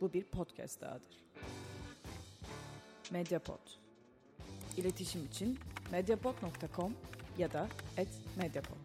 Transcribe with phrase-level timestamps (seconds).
[0.00, 1.24] Bu bir podcast dahadır.
[3.12, 3.58] Mediapod.
[4.76, 5.58] İletişim için
[5.92, 6.92] mediapod.com
[7.38, 7.68] ya da
[8.36, 8.76] @mediapod.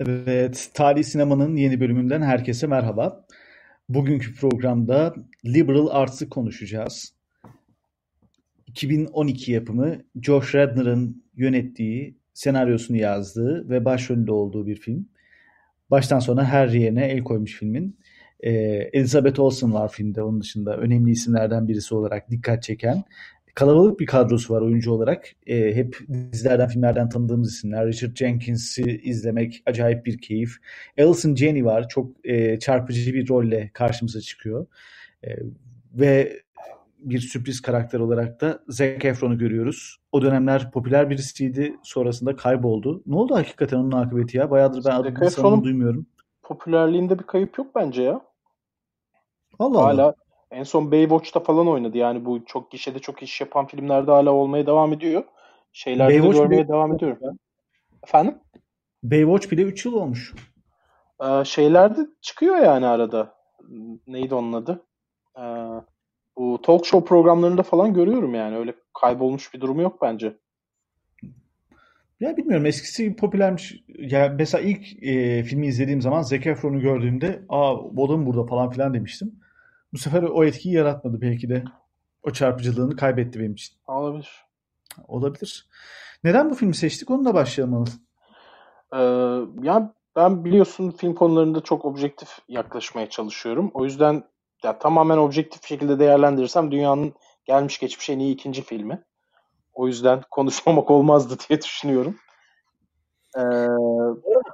[0.00, 3.26] Evet, Tarih Sinema'nın yeni bölümünden herkese merhaba.
[3.88, 5.14] Bugünkü programda
[5.44, 7.14] Liberal Arts'ı konuşacağız.
[8.66, 15.08] 2012 yapımı Josh Radnor'ın yönettiği, senaryosunu yazdığı ve başrolünde olduğu bir film.
[15.90, 17.98] Baştan sona her yerine el koymuş filmin.
[18.40, 18.50] Ee,
[18.92, 23.04] Elizabeth Olsen var filmde onun dışında önemli isimlerden birisi olarak dikkat çeken.
[23.54, 25.26] Kalabalık bir kadrosu var oyuncu olarak.
[25.46, 25.98] Ee, hep
[26.32, 27.86] dizilerden, filmlerden tanıdığımız isimler.
[27.86, 30.56] Richard Jenkins'i izlemek acayip bir keyif.
[30.98, 31.88] Alison Janney var.
[31.88, 34.66] Çok e, çarpıcı bir rolle karşımıza çıkıyor.
[35.24, 35.28] E,
[35.94, 36.42] ve
[36.98, 39.96] bir sürpriz karakter olarak da Zac Efron'u görüyoruz.
[40.12, 41.76] O dönemler popüler birisiydi.
[41.82, 43.02] Sonrasında kayboldu.
[43.06, 44.50] Ne oldu hakikaten onun akıbeti ya?
[44.50, 46.06] Bayağıdır ben adını duymuyorum.
[46.42, 48.27] Popülerliğinde bir kayıp yok bence ya.
[49.58, 50.14] Allah hala Allah.
[50.50, 51.98] en son Baywatch'ta falan oynadı.
[51.98, 55.24] Yani bu çok gişede çok iş yapan filmlerde hala olmaya devam ediyor.
[55.72, 57.18] Şeylerde Baywatch de görmeye bile- devam ediyorum.
[58.04, 58.38] Efendim?
[59.02, 60.34] Baywatch bile 3 yıl olmuş.
[61.22, 63.34] Ee, şeylerde çıkıyor yani arada.
[64.06, 64.86] Neydi onun adı?
[65.38, 65.42] Ee,
[66.38, 68.56] bu talk show programlarında falan görüyorum yani.
[68.56, 70.36] Öyle kaybolmuş bir durumu yok bence.
[72.20, 73.84] Ya bilmiyorum eskisi popülermiş.
[73.88, 78.46] Ya mesela ilk e, filmi izlediğim zaman Zac Efron'u gördüğümde aa o da mı burada
[78.46, 79.32] falan filan demiştim.
[79.92, 81.64] Bu sefer o etkiyi yaratmadı belki de.
[82.22, 83.76] O çarpıcılığını kaybetti benim için.
[83.86, 84.30] Olabilir.
[85.08, 85.68] Olabilir.
[86.24, 87.10] Neden bu filmi seçtik?
[87.10, 87.84] Onunla başlayalım.
[88.92, 88.98] Ee,
[89.62, 93.70] ya ben biliyorsun film konularında çok objektif yaklaşmaya çalışıyorum.
[93.74, 94.24] O yüzden
[94.64, 99.02] ya tamamen objektif şekilde değerlendirirsem dünyanın gelmiş geçmiş en iyi ikinci filmi.
[99.74, 102.16] O yüzden konuşmamak olmazdı diye düşünüyorum.
[103.36, 103.40] Ee,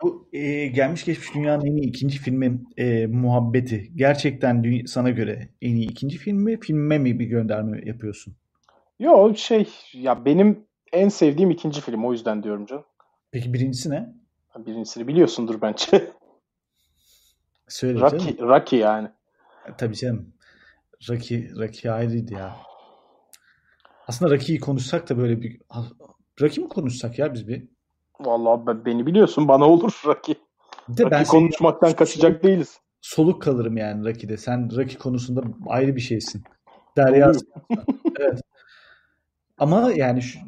[0.02, 3.92] Bu e, gelmiş geçmiş dünyanın en iyi ikinci filmi e, Muhabbeti.
[3.96, 6.60] Gerçekten sana göre en iyi ikinci film mi?
[6.60, 8.34] Filme mi bir gönderme yapıyorsun?
[8.98, 12.84] yo şey ya benim en sevdiğim ikinci film o yüzden diyorum canım.
[13.30, 14.14] Peki birincisi ne?
[14.58, 16.12] Birincisini biliyorsundur bence.
[17.68, 18.12] Söyle canım.
[18.12, 19.08] Rocky, Rocky yani.
[19.68, 20.34] E, Tabii canım.
[21.08, 22.56] Rocky, Rocky ayrıydı ya.
[24.06, 25.60] Aslında Rocky'yi konuşsak da böyle bir...
[26.40, 27.68] Rocky mi konuşsak ya biz bir?
[28.20, 30.02] Vallahi ben- beni biliyorsun bana olur.
[30.88, 32.80] Bir de senin konuşmaktan kaçacak değiliz.
[33.00, 34.36] soluk kalırım yani Rocky'de.
[34.36, 36.44] Sen Rocky konusunda ayrı bir şeysin.
[36.96, 37.32] Derya
[38.20, 38.40] evet.
[39.58, 40.38] Ama yani şu...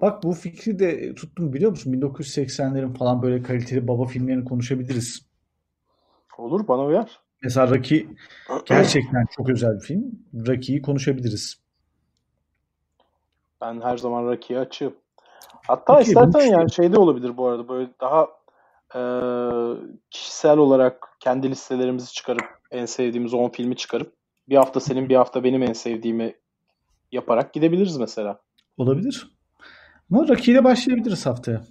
[0.00, 1.92] Bak bu fikri de tuttum biliyor musun?
[1.92, 5.26] 1980'lerin falan böyle kaliteli baba filmlerini konuşabiliriz.
[6.38, 7.20] Olur bana uyar.
[7.42, 8.06] Mesela Rocky
[8.64, 10.04] gerçekten çok özel bir film.
[10.46, 11.60] Rocky'yi konuşabiliriz.
[13.60, 14.94] Ben her zaman Rocky'ye açığım.
[15.66, 18.28] Hatta Peki, istersen yani şey de olabilir bu arada böyle daha
[18.94, 19.00] e,
[20.10, 24.12] kişisel olarak kendi listelerimizi çıkarıp en sevdiğimiz 10 filmi çıkarıp
[24.48, 26.34] bir hafta senin bir hafta benim en sevdiğimi
[27.12, 28.40] yaparak gidebiliriz mesela.
[28.76, 29.36] Olabilir.
[30.12, 31.64] Ama Rocky ile başlayabiliriz haftaya.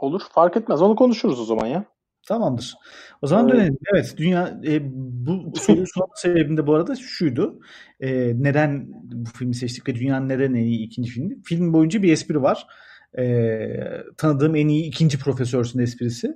[0.00, 1.84] Olur fark etmez onu konuşuruz o zaman ya.
[2.28, 2.74] Tamamdır.
[3.22, 3.58] O zaman Evet.
[3.58, 3.78] dönelim.
[3.94, 4.80] Evet, dünya e,
[5.26, 7.60] bu soruyu sorma sebebim de bu arada şuydu.
[8.00, 11.42] E, neden bu filmi seçtik ve dünyanın neden en iyi ikinci filmi?
[11.42, 12.66] Film boyunca bir espri var.
[13.18, 13.24] E,
[14.16, 16.34] tanıdığım en iyi ikinci profesörsün esprisi.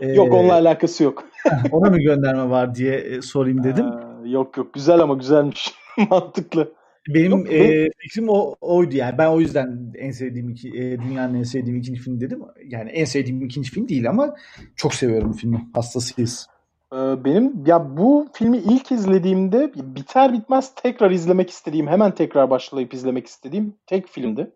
[0.00, 1.24] E, Yok onunla alakası yok.
[1.72, 3.86] ona mı gönderme var diye e, sorayım dedim.
[3.86, 5.74] Ee, yok yok güzel ama güzelmiş.
[6.10, 6.72] Mantıklı.
[7.08, 9.18] Benim yok, e, fikrim o oydu yani.
[9.18, 12.42] Ben o yüzden en sevdiğim iki, e, dünyanın en sevdiğim ikinci film dedim.
[12.64, 14.34] Yani en sevdiğim ikinci film değil ama
[14.76, 15.68] çok seviyorum filmi.
[15.74, 16.48] Hastasıyız.
[16.92, 22.94] Ee, Benim ya bu filmi ilk izlediğimde biter bitmez tekrar izlemek istediğim, hemen tekrar başlayıp
[22.94, 24.50] izlemek istediğim tek filmdi.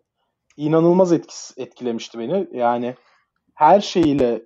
[0.57, 2.47] İnanılmaz etkis, etkilemişti beni.
[2.53, 2.95] Yani
[3.53, 4.41] her şeyiyle,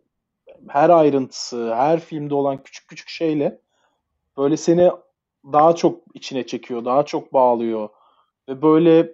[0.67, 3.59] her ayrıntısı, her filmde olan küçük küçük şeyle
[4.37, 4.91] böyle seni
[5.53, 7.89] daha çok içine çekiyor, daha çok bağlıyor.
[8.49, 9.13] Ve böyle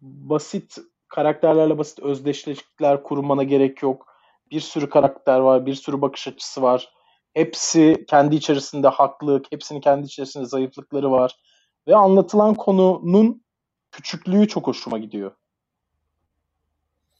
[0.00, 0.78] basit
[1.08, 4.06] karakterlerle basit özdeşlikler kurmana gerek yok.
[4.50, 6.92] Bir sürü karakter var, bir sürü bakış açısı var.
[7.34, 11.38] Hepsi kendi içerisinde haklı, hepsinin kendi içerisinde zayıflıkları var.
[11.86, 13.42] Ve anlatılan konunun
[13.90, 15.32] küçüklüğü çok hoşuma gidiyor.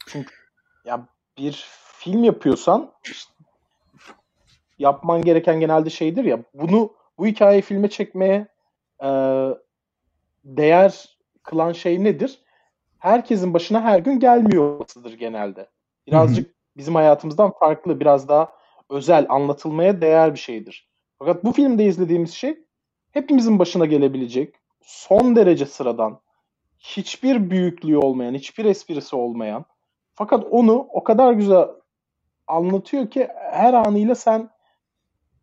[0.07, 0.35] Çünkü
[0.85, 1.65] ya bir
[1.99, 3.33] film yapıyorsan işte
[4.79, 8.49] yapman gereken genelde şeydir ya bunu bu hikayeyi filme çekmeye
[9.03, 9.09] e,
[10.45, 11.18] değer
[11.49, 12.39] kılan şey nedir?
[12.99, 15.69] Herkesin başına her gün gelmiyor olmasıdır genelde.
[16.07, 18.53] Birazcık bizim hayatımızdan farklı, biraz daha
[18.91, 20.89] özel, anlatılmaya değer bir şeydir.
[21.19, 22.59] Fakat bu filmde izlediğimiz şey
[23.11, 26.21] hepimizin başına gelebilecek, son derece sıradan,
[26.79, 29.65] hiçbir büyüklüğü olmayan, hiçbir esprisi olmayan
[30.15, 31.69] fakat onu o kadar güzel
[32.47, 34.51] anlatıyor ki her anıyla sen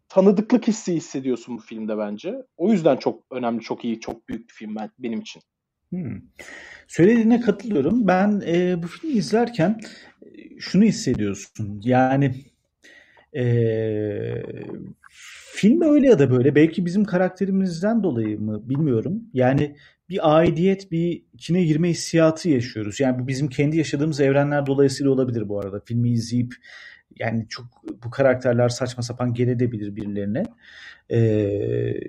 [0.10, 2.46] tanıdıklık hissi hissediyorsun bu filmde bence.
[2.58, 5.42] O yüzden çok önemli, çok iyi, çok büyük bir film ben, benim için.
[5.90, 6.22] Hmm.
[6.88, 8.08] Söylediğine katılıyorum.
[8.08, 9.80] Ben e, bu filmi izlerken
[10.22, 11.82] e, şunu hissediyorsun.
[11.84, 12.36] Yani
[13.36, 13.44] e,
[15.56, 16.56] film öyle ya da böyle.
[16.56, 19.24] Belki bizim karakterimizden dolayı mı bilmiyorum.
[19.34, 19.76] Yani
[20.10, 23.00] bir aidiyet, bir içine girme hissiyatı yaşıyoruz.
[23.00, 25.82] Yani bu bizim kendi yaşadığımız evrenler dolayısıyla olabilir bu arada.
[25.86, 26.56] Filmi izleyip
[27.19, 27.65] yani çok
[28.03, 30.44] bu karakterler saçma sapan gelebilir birilerine.
[31.09, 31.19] E,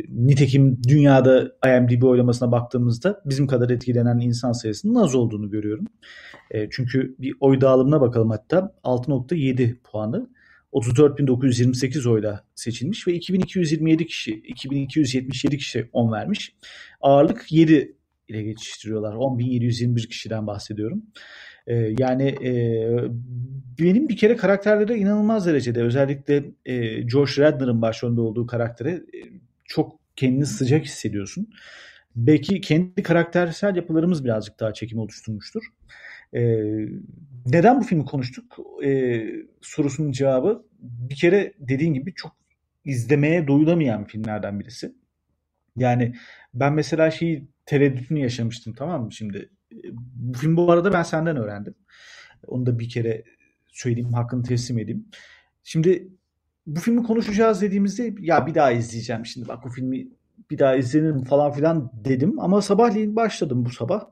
[0.09, 5.87] nitekim dünyada IMDb oylamasına baktığımızda bizim kadar etkilenen insan sayısının az olduğunu görüyorum.
[6.51, 10.29] E, çünkü bir oy dağılımına bakalım hatta 6.7 puanı
[10.73, 16.55] 34.928 oyla seçilmiş ve 2227 kişi 2277 kişi on vermiş.
[17.01, 17.97] Ağırlık 7
[18.29, 19.15] ile geçiştiriyorlar.
[19.15, 21.03] 10.721 kişiden bahsediyorum.
[21.67, 22.53] Ee, yani e,
[23.79, 29.19] benim bir kere karakterlere inanılmaz derecede özellikle e, George Radner'ın başrolünde olduğu karaktere e,
[29.65, 31.49] çok kendini sıcak hissediyorsun.
[32.17, 35.63] Belki kendi karaktersel yapılarımız birazcık daha çekim oluşturmuştur.
[36.33, 36.41] E,
[37.47, 38.59] neden bu filmi konuştuk?
[38.85, 39.23] E,
[39.61, 42.33] sorusunun cevabı bir kere dediğin gibi çok
[42.85, 44.93] izlemeye doyulamayan filmlerden birisi.
[45.77, 46.15] Yani
[46.55, 49.51] ben mesela şeyi tereddütünü yaşamıştım tamam mı şimdi
[49.95, 51.75] bu film bu arada ben senden öğrendim.
[52.47, 53.25] Onu da bir kere
[53.69, 55.09] söyleyeyim, hakkını teslim edeyim.
[55.65, 56.09] Şimdi
[56.67, 60.09] bu filmi konuşacağız dediğimizde ya bir daha izleyeceğim şimdi bak bu filmi
[60.51, 64.05] bir daha izlenir falan filan dedim ama sabahleyin başladım bu sabah.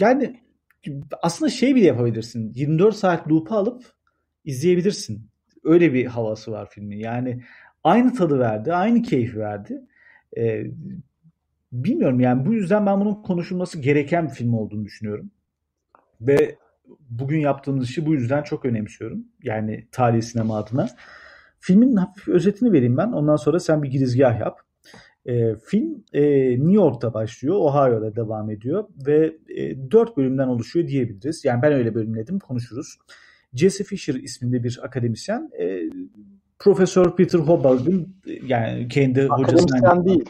[0.00, 0.40] Yani
[1.22, 2.52] aslında şey bile yapabilirsin.
[2.54, 3.92] 24 saat loop'u alıp
[4.44, 5.30] izleyebilirsin.
[5.64, 6.98] Öyle bir havası var filmin.
[6.98, 7.42] Yani
[7.84, 9.80] aynı tadı verdi, aynı keyfi verdi.
[10.36, 10.64] Ee,
[11.72, 15.30] bilmiyorum yani bu yüzden ben bunun konuşulması gereken bir film olduğunu düşünüyorum.
[16.20, 16.56] Ve
[17.10, 19.24] bugün yaptığımız işi bu yüzden çok önemsiyorum.
[19.42, 20.88] Yani tarihi sinema adına.
[21.60, 23.12] Filmin hafif özetini vereyim ben.
[23.12, 24.60] Ondan sonra sen bir girizgah yap.
[25.26, 27.56] E, film e, New York'ta başlıyor.
[27.56, 28.84] Ohio'da devam ediyor.
[29.06, 31.44] Ve e, 4 bölümden oluşuyor diyebiliriz.
[31.44, 32.38] Yani ben öyle bölümledim.
[32.38, 32.98] Konuşuruz.
[33.54, 35.50] Jesse Fisher isminde bir akademisyen.
[35.58, 35.80] E,
[36.62, 38.16] Profesör Peter Hobbart'ın
[38.46, 39.78] yani kendi hocasından...
[39.78, 40.24] Akademisyen değil.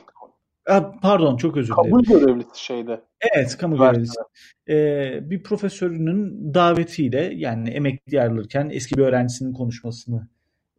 [1.03, 1.91] Pardon çok özür dilerim.
[1.91, 3.01] Kamu görevlisi şeyde.
[3.35, 4.21] Evet kamu görevlisi.
[4.69, 10.29] Ee, bir profesörünün davetiyle yani emekli ayrılırken eski bir öğrencisinin konuşmasını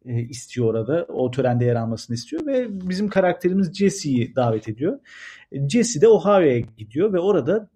[0.04, 1.06] e, istiyor orada.
[1.08, 4.98] O törende yer almasını istiyor ve bizim karakterimiz Jesse'yi davet ediyor.
[5.68, 7.68] Jesse de Ohio'ya gidiyor ve orada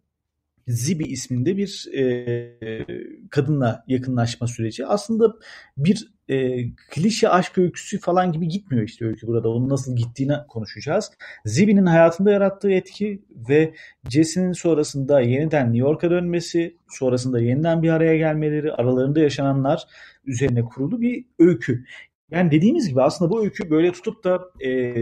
[0.69, 2.87] Zibi isminde bir e,
[3.31, 4.87] kadınla yakınlaşma süreci.
[4.87, 5.35] Aslında
[5.77, 9.49] bir e, klişe aşk öyküsü falan gibi gitmiyor işte öykü burada.
[9.49, 11.11] Onun nasıl gittiğini konuşacağız.
[11.45, 13.75] Zibi'nin hayatında yarattığı etki ve
[14.09, 19.85] Jesse'nin sonrasında yeniden New York'a dönmesi, sonrasında yeniden bir araya gelmeleri, aralarında yaşananlar
[20.25, 21.85] üzerine kurulu bir öykü.
[22.31, 24.95] Yani dediğimiz gibi aslında bu öykü böyle tutup da e,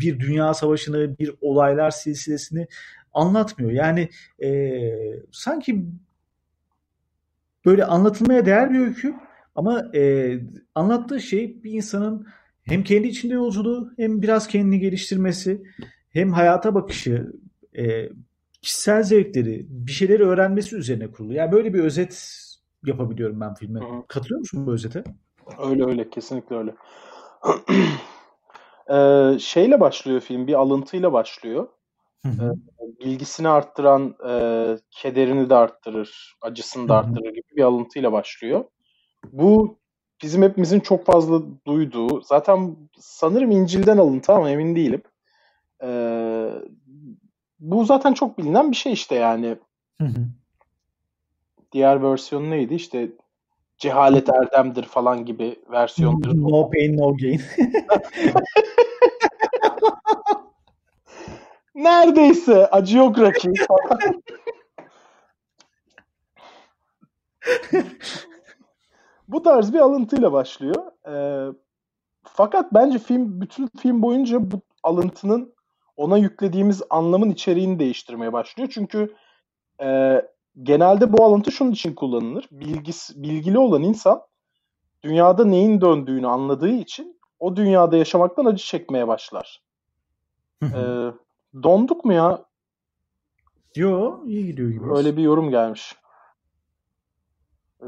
[0.00, 2.66] bir dünya savaşını, bir olaylar silsilesini
[3.12, 3.70] anlatmıyor.
[3.70, 4.08] Yani
[4.42, 4.80] e,
[5.32, 5.84] sanki
[7.66, 9.14] böyle anlatılmaya değer bir öykü
[9.54, 10.34] ama e,
[10.74, 12.26] anlattığı şey bir insanın
[12.62, 15.62] hem kendi içinde yolculuğu hem biraz kendini geliştirmesi
[16.10, 17.32] hem hayata bakışı
[17.78, 18.08] e,
[18.62, 21.32] kişisel zevkleri bir şeyleri öğrenmesi üzerine kurulu.
[21.32, 22.36] Yani böyle bir özet
[22.86, 23.80] yapabiliyorum ben filme.
[23.80, 24.06] Hı.
[24.08, 25.04] Katılıyor musun bu özete?
[25.58, 26.74] Öyle öyle kesinlikle öyle.
[29.34, 31.68] ee, şeyle başlıyor film bir alıntıyla başlıyor.
[33.00, 34.32] Bilgisini arttıran e,
[34.90, 38.64] kederini de arttırır, acısını da arttırır gibi bir alıntıyla başlıyor.
[39.32, 39.78] Bu
[40.22, 45.02] bizim hepimizin çok fazla duyduğu, zaten sanırım İncil'den alıntı ama emin değilim.
[45.82, 45.90] E,
[47.60, 49.56] bu zaten çok bilinen bir şey işte yani.
[50.00, 50.26] Hı hı.
[51.72, 52.74] Diğer versiyonu neydi?
[52.74, 53.08] İşte
[53.78, 56.34] cehalet erdemdir falan gibi versiyondur.
[56.34, 57.40] No pain no gain.
[61.82, 63.54] Neredeyse acı yok rakip.
[69.28, 70.92] Bu tarz bir alıntıyla başlıyor.
[71.08, 71.52] Ee,
[72.24, 75.54] fakat bence film bütün film boyunca bu alıntının
[75.96, 78.70] ona yüklediğimiz anlamın içeriğini değiştirmeye başlıyor.
[78.74, 79.14] Çünkü
[79.82, 80.20] e,
[80.62, 82.48] genelde bu alıntı şunun için kullanılır.
[82.50, 84.22] Bilgis, bilgili olan insan
[85.02, 89.62] dünyada neyin döndüğünü anladığı için o dünyada yaşamaktan acı çekmeye başlar.
[90.62, 91.10] ee,
[91.54, 92.44] Donduk mu ya?
[93.76, 94.92] Yo iyi gidiyor gibi.
[94.92, 95.96] Öyle bir yorum gelmiş.
[97.82, 97.86] Ee,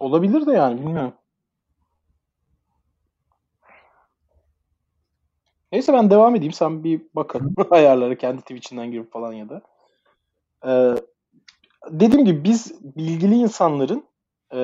[0.00, 1.14] olabilir de yani bilmiyorum.
[5.72, 6.52] Neyse ben devam edeyim.
[6.52, 9.62] Sen bir bakın ayarları kendi Twitch'inden girip falan ya da.
[10.66, 10.94] Ee,
[11.90, 14.04] dediğim gibi biz bilgili insanların
[14.54, 14.58] e,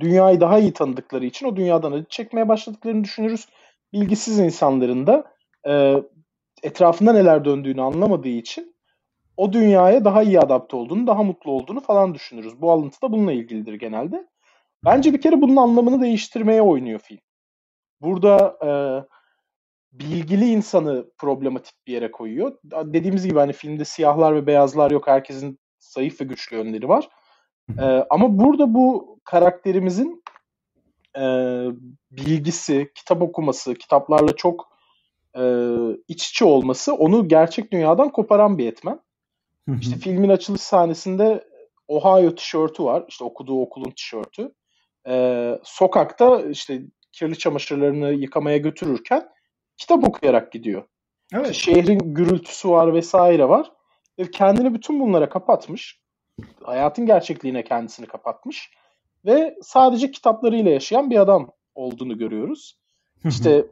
[0.00, 3.48] dünyayı daha iyi tanıdıkları için o dünyadan acı çekmeye başladıklarını düşünürüz.
[3.92, 5.34] bilgisiz insanların da
[5.68, 6.02] e,
[6.62, 8.76] etrafında neler döndüğünü anlamadığı için
[9.36, 12.60] o dünyaya daha iyi adapte olduğunu, daha mutlu olduğunu falan düşünürüz.
[12.60, 14.26] Bu alıntı da bununla ilgilidir genelde.
[14.84, 17.20] Bence bir kere bunun anlamını değiştirmeye oynuyor film.
[18.00, 18.70] Burada e,
[19.92, 22.58] bilgili insanı problematik bir yere koyuyor.
[22.64, 25.06] Dediğimiz gibi hani filmde siyahlar ve beyazlar yok.
[25.06, 27.08] Herkesin zayıf ve güçlü yönleri var.
[27.78, 30.24] E, ama burada bu karakterimizin
[31.16, 31.22] e,
[32.10, 34.71] bilgisi, kitap okuması, kitaplarla çok
[35.36, 35.42] e,
[36.08, 39.00] iç içe olması onu gerçek dünyadan koparan bir etmen.
[39.80, 41.44] İşte filmin açılış sahnesinde
[41.88, 43.04] Ohio tişörtü var.
[43.08, 44.52] İşte okuduğu okulun tişörtü.
[45.08, 49.28] Ee, sokakta işte kirli çamaşırlarını yıkamaya götürürken
[49.76, 50.82] kitap okuyarak gidiyor.
[51.34, 51.50] Evet.
[51.50, 53.72] İşte şehrin gürültüsü var vesaire var.
[54.18, 56.02] Ve kendini bütün bunlara kapatmış.
[56.62, 58.70] Hayatın gerçekliğine kendisini kapatmış.
[59.24, 62.78] Ve sadece kitaplarıyla yaşayan bir adam olduğunu görüyoruz.
[63.24, 63.66] İşte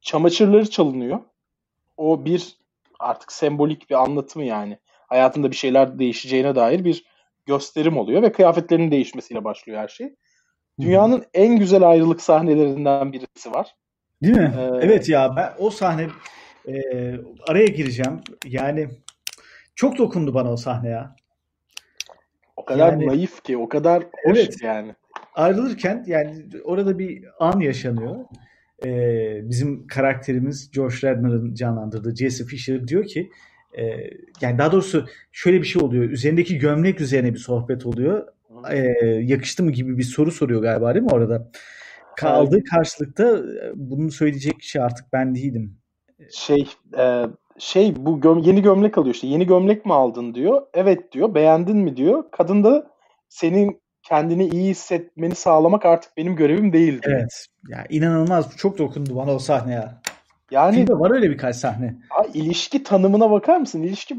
[0.00, 1.20] çamaşırları çalınıyor.
[1.96, 2.56] O bir
[3.00, 4.78] artık sembolik bir anlatımı yani.
[4.88, 7.04] Hayatında bir şeyler değişeceğine dair bir
[7.46, 10.14] gösterim oluyor ve kıyafetlerinin değişmesiyle başlıyor her şey.
[10.80, 11.24] Dünyanın hmm.
[11.34, 13.74] en güzel ayrılık sahnelerinden birisi var.
[14.22, 14.54] Değil mi?
[14.58, 16.08] Ee, evet ya ben o sahne
[16.68, 16.74] e,
[17.48, 18.20] araya gireceğim.
[18.44, 18.88] Yani
[19.74, 21.16] çok dokundu bana o sahne ya.
[22.56, 24.94] O kadar yani, naif ki, o kadar hoş evet, yani.
[25.34, 28.24] Ayrılırken yani orada bir an yaşanıyor
[28.84, 33.30] e, bizim karakterimiz George Redner'ın canlandırdığı Jesse Fisher diyor ki
[33.78, 33.82] e,
[34.40, 36.04] yani daha doğrusu şöyle bir şey oluyor.
[36.04, 38.26] Üzerindeki gömlek üzerine bir sohbet oluyor.
[38.70, 38.78] E,
[39.22, 41.50] yakıştı mı gibi bir soru soruyor galiba değil mi orada?
[42.16, 43.42] Kaldığı karşılıkta
[43.74, 45.76] bunu söyleyecek kişi artık ben değilim.
[46.32, 47.24] Şey e,
[47.58, 49.26] şey bu göm yeni gömlek alıyor işte.
[49.26, 50.62] Yeni gömlek mi aldın diyor.
[50.74, 51.34] Evet diyor.
[51.34, 52.24] Beğendin mi diyor.
[52.32, 52.90] Kadın da
[53.28, 57.00] senin kendini iyi hissetmeni sağlamak artık benim görevim değil.
[57.02, 57.46] Evet.
[57.68, 58.56] Ya inanılmaz.
[58.56, 60.02] Çok dokundu bana o sahne ya.
[60.50, 61.96] Yani Filmde var öyle birkaç sahne.
[62.10, 63.82] A, ilişki tanımına bakar mısın?
[63.82, 64.16] İlişki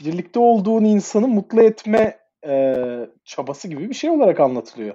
[0.00, 2.74] birlikte olduğun insanı mutlu etme e,
[3.24, 4.94] çabası gibi bir şey olarak anlatılıyor.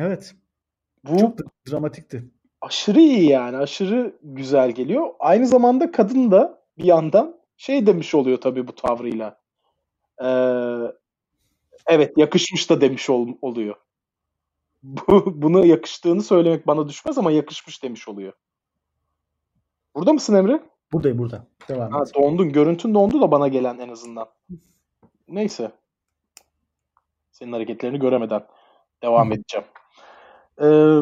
[0.00, 0.34] Evet.
[1.04, 1.38] Bu çok
[1.70, 2.24] dramatikti.
[2.60, 3.56] Aşırı iyi yani.
[3.56, 5.10] Aşırı güzel geliyor.
[5.18, 9.40] Aynı zamanda kadın da bir yandan şey demiş oluyor tabii bu tavrıyla.
[10.22, 10.26] Ee,
[11.86, 13.76] evet yakışmış da demiş ol, oluyor.
[14.82, 18.32] Bu, bunu yakıştığını söylemek bana düşmez ama yakışmış demiş oluyor.
[19.94, 20.62] Burada mısın Emre?
[20.92, 21.46] Buradayım burada.
[21.68, 22.14] Devam ha, et.
[22.14, 22.52] Dondun.
[22.52, 24.28] Görüntün dondu da bana gelen en azından.
[25.28, 25.72] Neyse.
[27.32, 28.46] Senin hareketlerini göremeden
[29.02, 29.66] devam edeceğim.
[30.62, 30.98] Ee,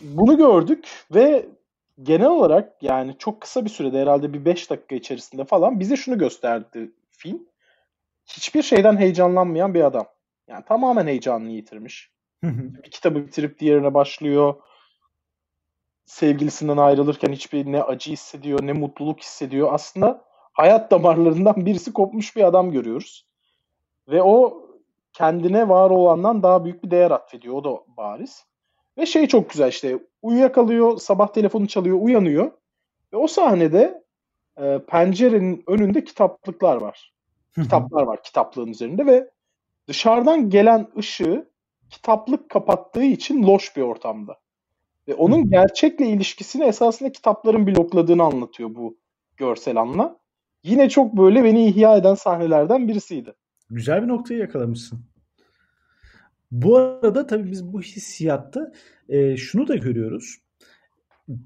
[0.00, 1.48] bunu gördük ve
[2.02, 6.18] genel olarak yani çok kısa bir sürede herhalde bir 5 dakika içerisinde falan bize şunu
[6.18, 7.49] gösterdi film
[8.36, 10.06] hiçbir şeyden heyecanlanmayan bir adam.
[10.48, 12.12] Yani tamamen heyecanını yitirmiş.
[12.84, 14.54] bir kitabı bitirip diğerine başlıyor.
[16.06, 19.68] Sevgilisinden ayrılırken hiçbir ne acı hissediyor ne mutluluk hissediyor.
[19.72, 23.26] Aslında hayat damarlarından birisi kopmuş bir adam görüyoruz.
[24.08, 24.66] Ve o
[25.12, 27.54] kendine var olandan daha büyük bir değer atfediyor.
[27.54, 28.44] O da bariz.
[28.98, 32.50] Ve şey çok güzel işte uyuyakalıyor, sabah telefonu çalıyor, uyanıyor.
[33.12, 34.04] Ve o sahnede
[34.58, 37.12] e, pencerenin önünde kitaplıklar var
[37.54, 39.30] kitaplar var kitaplığın üzerinde ve
[39.88, 41.50] dışarıdan gelen ışığı
[41.90, 44.36] kitaplık kapattığı için loş bir ortamda.
[45.08, 48.98] Ve onun gerçekle ilişkisini esasında kitapların blokladığını anlatıyor bu
[49.36, 50.20] görsel anla.
[50.62, 53.34] Yine çok böyle beni ihya eden sahnelerden birisiydi.
[53.70, 55.00] Güzel bir noktayı yakalamışsın.
[56.50, 58.72] Bu arada tabii biz bu hissiyatta
[59.08, 60.36] e, şunu da görüyoruz.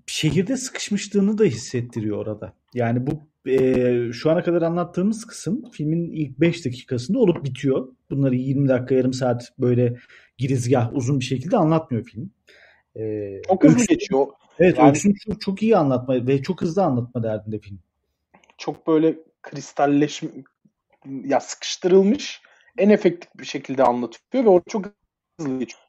[0.06, 2.52] Şehirde sıkışmışlığını da hissettiriyor orada.
[2.74, 3.10] Yani bu
[3.46, 7.88] e, şu ana kadar anlattığımız kısım filmin ilk 5 dakikasında olup bitiyor.
[8.10, 9.96] Bunları 20 dakika yarım saat böyle
[10.38, 12.30] girizgah uzun bir şekilde anlatmıyor film.
[12.96, 14.26] E, çok hızlı geçiyor.
[14.58, 17.78] Evet yani, öyküsünü çok, çok iyi anlatma ve çok hızlı anlatma derdinde film.
[18.58, 20.22] Çok böyle kristalleşmiş
[21.24, 22.42] ya sıkıştırılmış
[22.78, 24.84] en efektif bir şekilde anlatıyor ve o çok
[25.40, 25.82] hızlı geçiyor.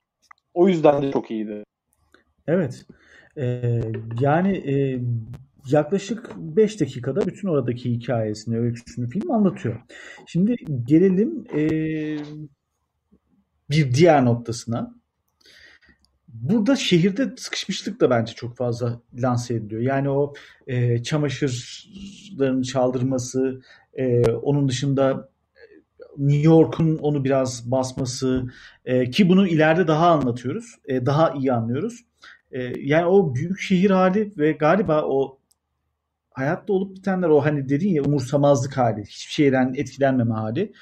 [0.54, 1.64] O yüzden de çok iyiydi.
[2.48, 2.86] Evet.
[3.38, 3.82] Ee,
[4.20, 5.00] yani e,
[5.67, 9.81] yaklaşık 5 dakikada bütün oradaki hikayesini, öyküsünü film anlatıyor.
[10.27, 11.67] Şimdi gelelim e,
[13.69, 14.95] bir diğer noktasına.
[16.27, 19.81] Burada şehirde sıkışmışlık da bence çok fazla lanse ediliyor.
[19.81, 20.34] Yani o
[20.67, 23.62] e, çamaşırların çaldırması,
[23.93, 25.29] e, onun dışında
[26.17, 28.43] New York'un onu biraz basması
[28.86, 32.05] e, ki bunu ileride daha anlatıyoruz, e, daha iyi anlıyoruz.
[32.51, 35.39] E, yani o büyük şehir hali ve galiba o
[36.36, 40.74] hayatta olup bitenler o hani dedin ya umursamazlık hali, hiçbir şeyden etkilenmeme hali.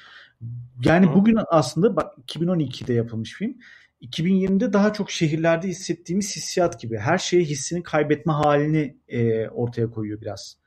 [0.84, 3.56] Yani bugün aslında bak 2012'de yapılmış film.
[4.02, 6.98] 2020'de daha çok şehirlerde hissettiğimiz hissiyat gibi.
[6.98, 10.58] Her şeye hissini kaybetme halini e, ortaya koyuyor biraz.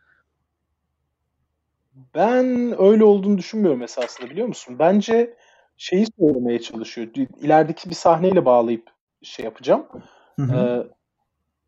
[2.15, 4.75] Ben öyle olduğunu düşünmüyorum esasında biliyor musun?
[4.79, 5.37] Bence
[5.77, 7.07] şeyi söylemeye çalışıyor.
[7.41, 8.87] İlerideki bir sahneyle bağlayıp
[9.21, 9.87] şey yapacağım.
[10.35, 10.55] Hı hı.
[10.55, 10.87] Ee,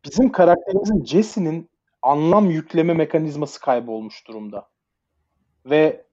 [0.04, 1.69] bizim karakterimizin Jesse'nin
[2.02, 4.68] anlam yükleme mekanizması kaybolmuş durumda.
[5.66, 6.04] Ve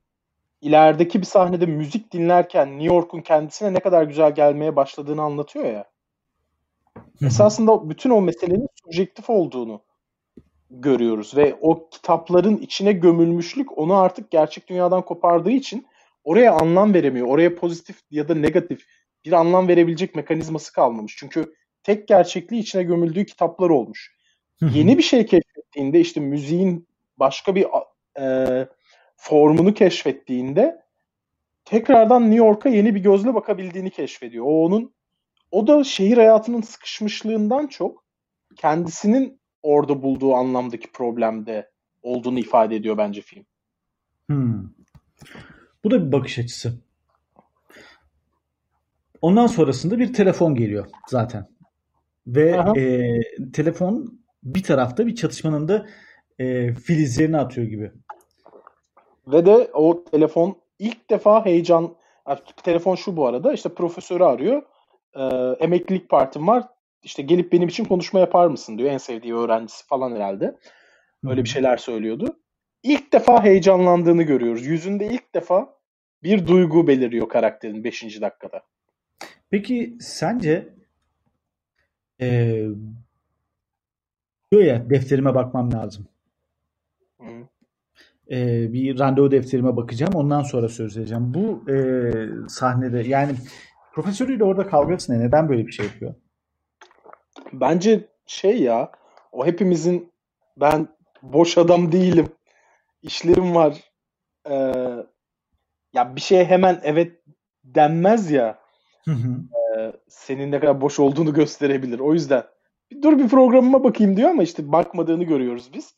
[0.62, 5.86] ilerideki bir sahnede müzik dinlerken New York'un kendisine ne kadar güzel gelmeye başladığını anlatıyor ya.
[7.22, 9.82] Esasında bütün o meselenin subjektif olduğunu
[10.70, 15.88] görüyoruz ve o kitapların içine gömülmüşlük onu artık gerçek dünyadan kopardığı için
[16.24, 17.27] oraya anlam veremiyor.
[17.27, 18.86] Oraya pozitif ya da negatif
[19.25, 21.15] bir anlam verebilecek mekanizması kalmamış.
[21.17, 21.53] Çünkü
[21.84, 24.17] tek gerçekliği içine gömüldüğü kitaplar olmuş.
[24.62, 26.88] Yeni bir şey keşfettiğinde işte müziğin
[27.18, 27.68] başka bir
[28.20, 28.68] e,
[29.18, 30.82] formunu keşfettiğinde
[31.66, 34.46] tekrardan New York'a yeni bir gözle bakabildiğini keşfediyor.
[34.46, 34.94] O onun
[35.52, 38.04] o da şehir hayatının sıkışmışlığından çok
[38.56, 41.72] kendisinin orada bulduğu anlamdaki problemde
[42.02, 43.46] olduğunu ifade ediyor bence film.
[44.28, 44.70] Hmm.
[45.84, 46.74] Bu da bir bakış açısı.
[49.22, 51.48] Ondan sonrasında bir telefon geliyor zaten.
[52.28, 54.20] Ve e, telefon
[54.56, 55.86] bir tarafta bir çatışmanın da
[56.39, 57.92] e, filizlerini atıyor gibi.
[59.27, 61.96] Ve de o telefon ilk defa heyecan
[62.63, 64.62] telefon şu bu arada işte profesörü arıyor.
[65.16, 65.24] E,
[65.60, 66.63] emeklilik partim var.
[67.04, 68.92] İşte gelip benim için konuşma yapar mısın diyor.
[68.92, 70.56] En sevdiği öğrencisi falan herhalde.
[71.27, 72.39] Öyle bir şeyler söylüyordu.
[72.84, 74.66] İlk defa heyecanlandığını görüyoruz.
[74.66, 75.77] Yüzünde ilk defa
[76.24, 78.22] bir duygu beliriyor karakterin 5.
[78.22, 78.62] dakikada.
[79.50, 80.77] Peki sence
[82.22, 82.66] ee,
[84.51, 86.08] diyor ya defterime bakmam lazım.
[88.32, 90.13] Ee, bir randevu defterime bakacağım.
[90.16, 91.34] Ondan sonra söz edeceğim.
[91.34, 91.75] Bu e,
[92.50, 93.36] sahnede yani
[93.94, 95.20] profesörüyle orada kavgası ne?
[95.20, 96.16] Neden böyle bir şey yapıyor?
[97.54, 98.92] Bence şey ya
[99.32, 100.12] o hepimizin
[100.58, 100.88] ben
[101.22, 102.27] boş adam değilim.
[103.01, 103.84] İşlerim var.
[104.50, 104.74] Ee,
[105.93, 107.12] ya bir şeye hemen evet
[107.63, 108.60] denmez ya.
[109.06, 109.30] Hı hı.
[109.80, 112.00] E, senin ne kadar boş olduğunu gösterebilir.
[112.00, 112.43] O yüzden
[113.02, 115.95] dur bir programıma bakayım diyor ama işte bakmadığını görüyoruz biz.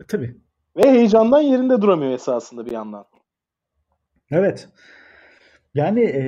[0.00, 0.36] E, tabii.
[0.76, 3.04] Ve heyecandan yerinde duramıyor esasında bir yandan.
[4.30, 4.68] Evet.
[5.74, 6.22] Yani e,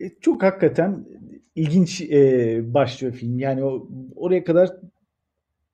[0.00, 1.06] e çok hakikaten
[1.54, 3.38] ilginç e, başlıyor film.
[3.38, 4.70] Yani o, oraya kadar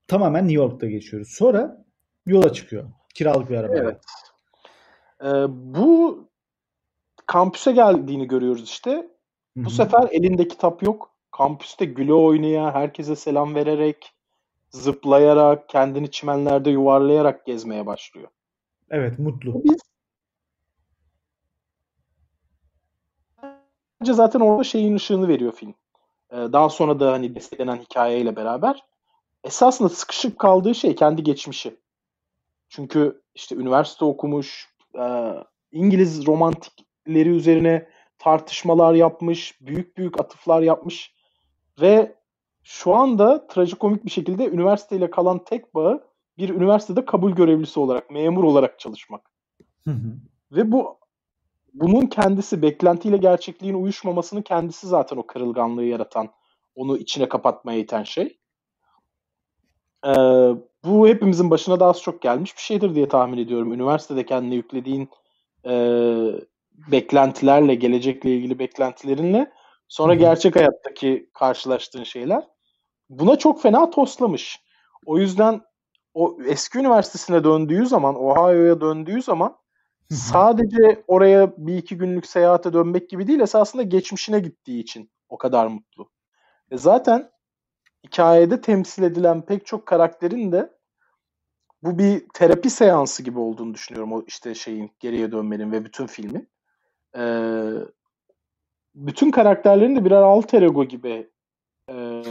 [0.07, 1.29] tamamen New York'ta geçiyoruz.
[1.29, 1.85] Sonra
[2.27, 2.85] yola çıkıyor.
[3.14, 3.77] Kiralık bir araba.
[3.77, 4.01] Evet.
[5.25, 6.29] Ee, bu
[7.27, 9.09] kampüse geldiğini görüyoruz işte.
[9.57, 9.75] Bu Hı-hı.
[9.75, 11.13] sefer elinde kitap yok.
[11.37, 14.12] Kampüste güle oynaya, herkese selam vererek,
[14.70, 18.29] zıplayarak, kendini çimenlerde yuvarlayarak gezmeye başlıyor.
[18.90, 19.64] Evet, mutlu.
[19.64, 19.81] Biz
[24.01, 25.75] Bence zaten orada şeyin ışığını veriyor film.
[26.31, 28.83] Ee, daha sonra da hani desteklenen hikayeyle beraber
[29.44, 31.77] esasında sıkışıp kaldığı şey kendi geçmişi.
[32.68, 34.68] Çünkü işte üniversite okumuş,
[34.99, 35.35] e,
[35.73, 41.13] İngiliz romantikleri üzerine tartışmalar yapmış, büyük büyük atıflar yapmış
[41.81, 42.15] ve
[42.63, 46.05] şu anda trajikomik bir şekilde üniversiteyle kalan tek bağı
[46.39, 49.31] bir üniversitede kabul görevlisi olarak, memur olarak çalışmak.
[49.85, 50.13] Hı hı.
[50.53, 50.99] Ve bu
[51.75, 56.29] bunun kendisi beklentiyle gerçekliğin uyuşmamasını kendisi zaten o kırılganlığı yaratan,
[56.75, 58.39] onu içine kapatmaya iten şey.
[60.07, 60.11] Ee,
[60.85, 63.73] bu hepimizin başına da az çok gelmiş bir şeydir diye tahmin ediyorum.
[63.73, 65.09] Üniversitede kendine yüklediğin
[65.67, 65.75] e,
[66.93, 69.53] beklentilerle, gelecekle ilgili beklentilerinle
[69.88, 72.55] sonra gerçek hayattaki karşılaştığın şeyler
[73.09, 74.64] buna çok fena toslamış.
[75.07, 75.61] O yüzden
[76.14, 79.57] o eski üniversitesine döndüğü zaman, Ohio'ya döndüğü zaman
[80.11, 85.66] sadece oraya bir iki günlük seyahate dönmek gibi değil esasında geçmişine gittiği için o kadar
[85.66, 86.11] mutlu.
[86.70, 87.31] E zaten
[88.07, 90.75] hikayede temsil edilen pek çok karakterin de
[91.83, 96.49] bu bir terapi seansı gibi olduğunu düşünüyorum o işte şeyin geriye dönmenin ve bütün filmin.
[97.16, 97.70] Ee,
[98.95, 101.31] bütün karakterlerin de birer alter ego gibi
[101.89, 102.23] e,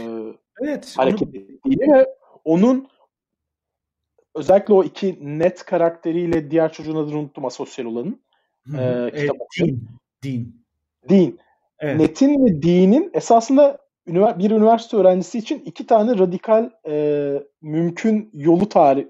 [0.62, 1.36] evet, hareket onu...
[1.36, 2.06] ettiğini ve
[2.44, 2.88] onun
[4.34, 8.22] özellikle o iki net karakteriyle diğer çocuğun adını unuttum asosyal olanın.
[8.66, 9.78] E, kitap evet, Dean.
[10.24, 10.46] Dean.
[11.08, 11.38] Dean.
[11.78, 11.96] Evet.
[11.96, 19.06] Net'in ve Dean'in esasında bir üniversite öğrencisi için iki tane radikal e, mümkün yolu tarih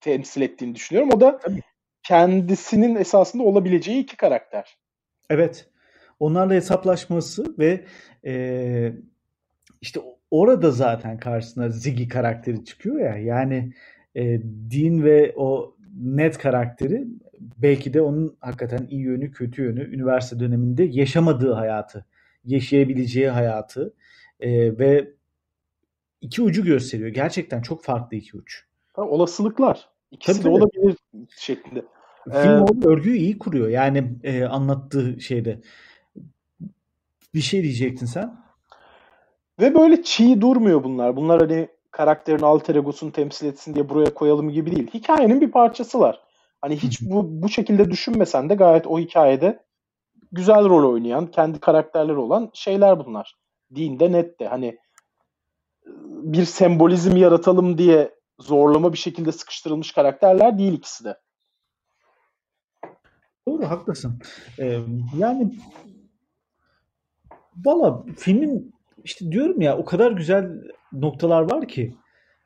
[0.00, 1.10] temsil ettiğini düşünüyorum.
[1.14, 1.60] O da Tabii.
[2.02, 4.78] kendisinin esasında olabileceği iki karakter.
[5.30, 5.68] Evet.
[6.20, 7.84] Onlarla hesaplaşması ve
[8.26, 8.92] e,
[9.80, 10.00] işte
[10.30, 13.16] orada zaten karşısına Ziggy karakteri çıkıyor ya.
[13.16, 13.72] Yani
[14.14, 17.06] e, Dean ve o Ned karakteri
[17.40, 22.06] belki de onun hakikaten iyi yönü kötü yönü üniversite döneminde yaşamadığı hayatı
[22.44, 23.94] yaşayabileceği hayatı
[24.40, 25.12] e, ve
[26.20, 27.08] iki ucu gösteriyor.
[27.08, 28.64] Gerçekten çok farklı iki uç.
[28.92, 29.88] Ha, olasılıklar.
[30.10, 30.96] İkisi Tabii, de olabilir
[31.38, 31.84] şeklinde.
[32.24, 33.68] Film Ee, örgüyü iyi kuruyor.
[33.68, 35.60] Yani e, anlattığı şeyde.
[37.34, 38.36] Bir şey diyecektin sen.
[39.60, 41.16] Ve böyle çiğ durmuyor bunlar.
[41.16, 44.90] Bunlar hani karakterin alter egosunu temsil etsin diye buraya koyalım gibi değil.
[44.94, 46.20] Hikayenin bir parçasılar.
[46.60, 49.64] Hani hiç bu, bu şekilde düşünmesen de gayet o hikayede
[50.32, 53.34] güzel rol oynayan, kendi karakterleri olan şeyler bunlar.
[53.74, 54.78] Dinde net de hani
[56.22, 61.16] bir sembolizm yaratalım diye zorlama bir şekilde sıkıştırılmış karakterler değil ikisi de.
[63.48, 64.18] Doğru haklısın.
[64.58, 64.80] Ee,
[65.18, 65.52] yani
[67.64, 70.50] valla filmin işte diyorum ya o kadar güzel
[70.92, 71.94] noktalar var ki.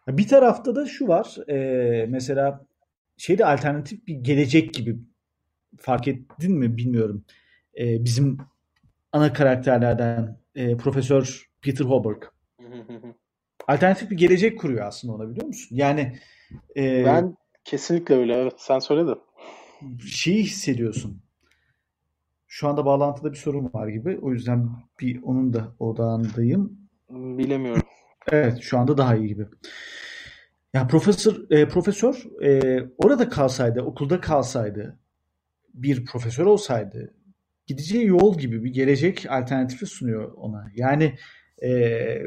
[0.08, 1.48] Bir tarafta da şu var.
[1.48, 2.66] e, mesela
[3.16, 4.96] şeyde alternatif bir gelecek gibi
[5.78, 7.24] fark ettin mi bilmiyorum.
[7.78, 8.38] E, bizim
[9.12, 12.22] ana karakterlerden e, Profesör Peter Hoberg.
[13.68, 15.76] Alternatif bir gelecek kuruyor aslında ona biliyor musun?
[15.76, 16.18] Yani
[16.76, 18.34] e, Ben kesinlikle öyle.
[18.34, 19.14] Evet sen söyle de.
[20.06, 21.22] şeyi hissediyorsun.
[22.52, 24.18] Şu anda bağlantıda bir sorun var gibi.
[24.22, 26.78] O yüzden bir onun da odağındayım.
[27.10, 27.82] Bilemiyorum.
[28.32, 29.46] Evet, şu anda daha iyi gibi.
[30.74, 34.98] Ya profesör e, profesör e, orada kalsaydı, okulda kalsaydı,
[35.74, 37.14] bir profesör olsaydı,
[37.66, 40.70] gideceği yol gibi bir gelecek alternatifi sunuyor ona.
[40.76, 41.18] Yani
[41.62, 42.22] e,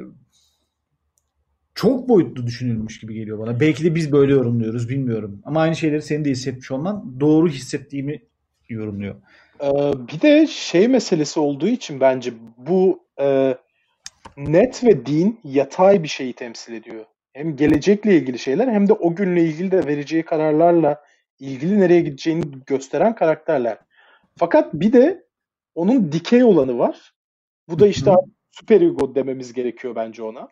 [1.76, 3.60] çok boyutlu düşünülmüş gibi geliyor bana.
[3.60, 5.42] Belki de biz böyle yorumluyoruz, bilmiyorum.
[5.44, 8.22] Ama aynı şeyleri senin de hissetmiş olman doğru hissettiğimi
[8.70, 9.16] yorumluyor.
[9.64, 13.58] Ee, bir de şey meselesi olduğu için bence bu e,
[14.38, 17.06] net ve din yatay bir şeyi temsil ediyor.
[17.34, 21.04] Hem gelecekle ilgili şeyler hem de o günle ilgili de vereceği kararlarla
[21.40, 23.78] ilgili nereye gideceğini gösteren karakterler.
[24.38, 25.26] Fakat bir de
[25.76, 27.14] onun dikey olanı var.
[27.70, 28.12] Bu da işte
[28.52, 30.48] süper ego dememiz gerekiyor bence ona.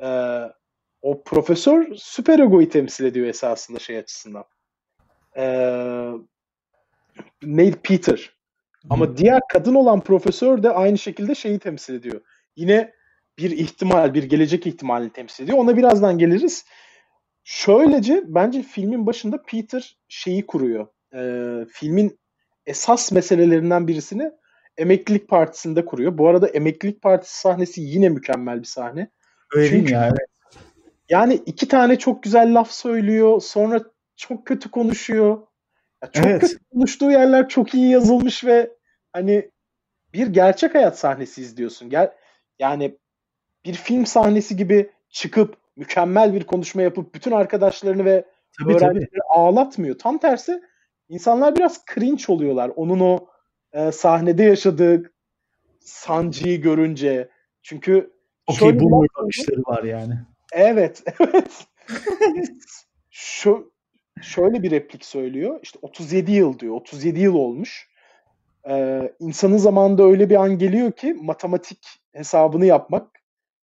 [0.00, 0.52] Ee,
[1.02, 4.44] o profesör süper egoyu temsil ediyor esasında şey açısından.
[5.36, 6.10] Ee,
[7.42, 8.33] neydi Peter.
[8.90, 12.20] Ama diğer kadın olan profesör de aynı şekilde şeyi temsil ediyor.
[12.56, 12.92] Yine
[13.38, 15.58] bir ihtimal, bir gelecek ihtimalini temsil ediyor.
[15.58, 16.64] Ona birazdan geliriz.
[17.44, 20.86] Şöylece bence filmin başında Peter şeyi kuruyor.
[21.14, 22.18] Ee, filmin
[22.66, 24.30] esas meselelerinden birisini
[24.76, 26.18] emeklilik partisinde kuruyor.
[26.18, 29.10] Bu arada emeklilik partisi sahnesi yine mükemmel bir sahne.
[29.54, 30.04] Öyle Çünkü- ya?
[30.06, 30.28] Evet.
[31.08, 33.40] Yani iki tane çok güzel laf söylüyor.
[33.40, 33.80] Sonra
[34.16, 35.38] çok kötü konuşuyor.
[36.04, 36.40] Ya çok Evet.
[36.40, 38.70] kötü konuştuğu yerler çok iyi yazılmış ve
[39.12, 39.50] hani
[40.12, 41.90] bir gerçek hayat sahnesi izliyorsun.
[41.90, 42.12] Gel
[42.58, 42.98] yani
[43.64, 48.24] bir film sahnesi gibi çıkıp mükemmel bir konuşma yapıp bütün arkadaşlarını ve
[48.58, 48.84] Tabii tabii.
[48.84, 49.98] öğrencileri ağlatmıyor.
[49.98, 50.62] Tam tersi
[51.08, 52.72] insanlar biraz cringe oluyorlar.
[52.76, 53.26] Onun o
[53.72, 55.12] e, sahnede yaşadığı
[55.80, 57.28] sancıyı görünce.
[57.62, 58.12] Çünkü
[58.46, 59.08] Okey söylüyor.
[59.22, 60.14] bakışları var yani.
[60.52, 61.66] Evet, evet.
[63.10, 63.73] Şu
[64.24, 65.60] şöyle bir replik söylüyor.
[65.62, 66.74] İşte 37 yıl diyor.
[66.74, 67.88] 37 yıl olmuş.
[68.68, 73.20] Ee, insanın zamanında öyle bir an geliyor ki matematik hesabını yapmak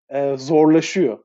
[0.10, 1.18] e, zorlaşıyor.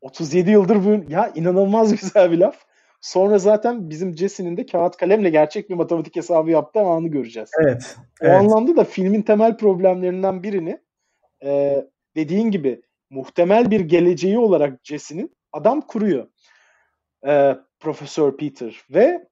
[0.00, 2.56] 37 yıldır bu ya inanılmaz güzel bir laf.
[3.00, 7.50] Sonra zaten bizim Jesse'nin de kağıt kalemle gerçek bir matematik hesabı yaptığı anı göreceğiz.
[7.62, 7.96] Evet.
[8.22, 8.36] O Evet.
[8.36, 10.78] anlamda da filmin temel problemlerinden birini
[11.44, 11.80] e,
[12.16, 16.26] dediğin gibi muhtemel bir geleceği olarak Jesse'nin adam kuruyor.
[17.26, 19.28] E, Profesör Peter ve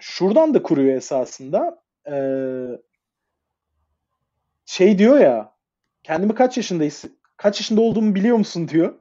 [0.00, 1.82] şuradan da kuruyor esasında.
[2.10, 2.16] E,
[4.66, 5.56] şey diyor ya
[6.02, 7.04] kendimi kaç yaşındayız
[7.36, 8.94] kaç yaşında olduğumu biliyor musun diyor.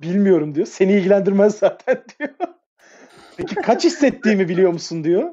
[0.00, 0.66] Bilmiyorum diyor.
[0.66, 2.34] Seni ilgilendirmez zaten diyor.
[3.36, 5.32] Peki kaç hissettiğimi biliyor musun diyor.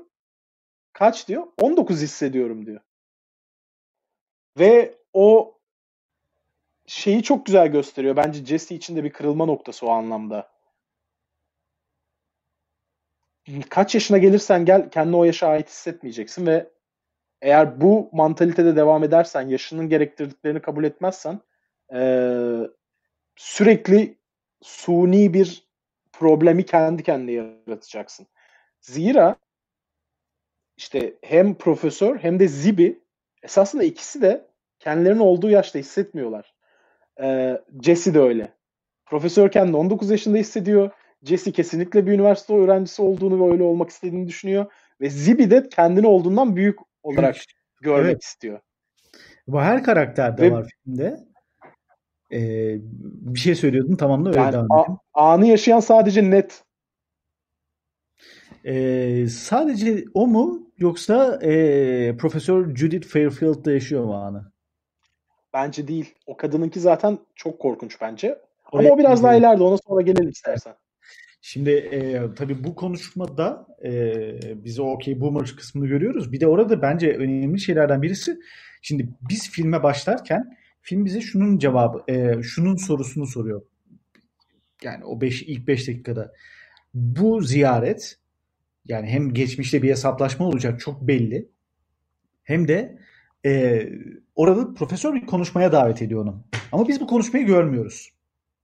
[0.94, 1.48] Kaç diyor?
[1.62, 2.82] 19 hissediyorum diyor.
[4.60, 5.58] Ve o
[6.86, 8.16] şeyi çok güzel gösteriyor.
[8.16, 10.53] Bence Jesse için de bir kırılma noktası o anlamda.
[13.70, 16.70] Kaç yaşına gelirsen gel kendini o yaşa ait hissetmeyeceksin ve
[17.42, 21.40] eğer bu mantalitede devam edersen, yaşının gerektirdiklerini kabul etmezsen
[21.94, 22.70] eee,
[23.36, 24.18] sürekli
[24.62, 25.68] suni bir
[26.12, 28.28] problemi kendi kendine yaratacaksın.
[28.82, 29.36] Zira
[30.78, 33.04] işte hem profesör hem de Zibi
[33.44, 34.48] esasında ikisi de
[34.80, 36.54] kendilerinin olduğu yaşta hissetmiyorlar.
[37.22, 38.54] Ee, Jesse de öyle.
[39.06, 40.92] Profesör kendini 19 yaşında hissediyor.
[41.24, 44.66] Jesse kesinlikle bir üniversite öğrencisi olduğunu ve öyle olmak istediğini düşünüyor.
[45.02, 47.36] Ve Zibi de kendini olduğundan büyük olarak
[47.82, 48.24] görmek Evet.
[48.24, 48.60] istiyor.
[49.48, 51.20] Bu her karakterde Ve- var filmde.
[52.32, 55.00] Ee, bir şey söylüyordun tamam da öyle Yani devam edeyim.
[55.14, 56.64] anı yaşayan sadece net.
[58.66, 64.52] Ee, sadece o mu yoksa ee, Profesör Judith Fairfield da yaşıyor mu anı?
[65.54, 66.16] Bence değil.
[66.26, 68.40] O kadınınki zaten çok korkunç bence.
[68.72, 69.64] Ama o biraz daha ileride.
[69.64, 70.76] Ona sonra gelelim istersen.
[71.46, 76.32] Şimdi e, tabii bu konuşmada e, biz o okey boomer kısmını görüyoruz.
[76.32, 78.40] Bir de orada bence önemli şeylerden birisi
[78.82, 83.62] şimdi biz filme başlarken film bize şunun cevabı, e, şunun sorusunu soruyor.
[84.84, 86.34] Yani o beş, ilk 5 dakikada
[86.94, 88.18] bu ziyaret
[88.86, 91.50] yani hem geçmişte bir hesaplaşma olacak çok belli
[92.44, 93.00] hem de
[93.46, 93.84] e,
[94.36, 96.44] orada profesör bir konuşmaya davet ediyor onu.
[96.72, 98.14] Ama biz bu konuşmayı görmüyoruz.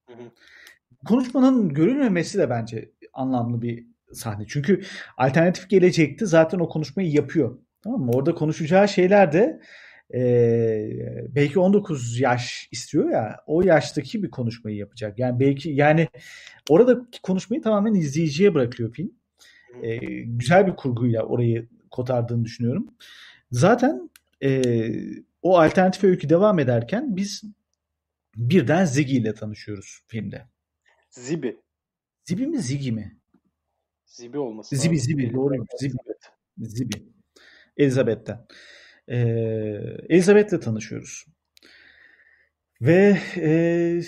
[0.07, 0.31] Hı hı.
[1.05, 4.45] Konuşmanın görülmemesi de bence anlamlı bir sahne.
[4.47, 4.81] Çünkü
[5.17, 7.57] alternatif gelecekti zaten o konuşmayı yapıyor.
[7.83, 8.11] Tamam mı?
[8.11, 9.61] Orada konuşacağı şeyler de
[10.13, 10.21] e,
[11.35, 15.19] belki 19 yaş istiyor ya o yaştaki bir konuşmayı yapacak.
[15.19, 16.07] Yani belki yani
[16.69, 19.11] oradaki konuşmayı tamamen izleyiciye bırakıyor film.
[19.83, 22.87] E, güzel bir kurguyla orayı kotardığını düşünüyorum.
[23.51, 24.09] Zaten
[24.43, 24.61] e,
[25.41, 27.43] o alternatif öykü devam ederken biz
[28.35, 30.45] birden Ziggy ile tanışıyoruz filmde.
[31.09, 31.59] Zibi.
[32.23, 33.19] Zibi mi Ziggy mi?
[34.05, 35.05] Zibi olması Zibi lazım.
[35.05, 35.65] Zibi doğru.
[35.79, 35.97] Zibi.
[36.57, 37.03] Zibi.
[37.77, 38.45] Elizabeth'ten.
[39.07, 39.17] Ee,
[40.09, 41.25] Elizabeth'le tanışıyoruz.
[42.81, 44.01] Ve e,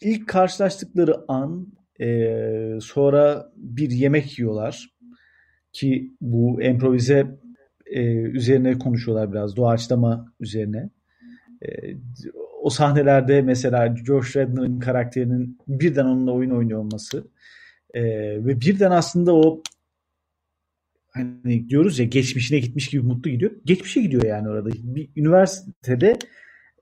[0.00, 4.90] ilk karşılaştıkları an e, sonra bir yemek yiyorlar
[5.72, 7.38] ki bu improvize
[7.86, 10.90] e, üzerine konuşuyorlar biraz doğaçlama üzerine.
[11.62, 11.68] E,
[12.62, 17.28] o sahnelerde mesela Josh Redner'ın karakterinin birden onunla oyun oynuyor olması
[17.94, 18.02] e,
[18.44, 19.62] ve birden aslında o
[21.10, 23.52] hani diyoruz ya geçmişine gitmiş gibi mutlu gidiyor.
[23.64, 24.68] Geçmişe gidiyor yani orada.
[24.68, 26.18] Bir üniversitede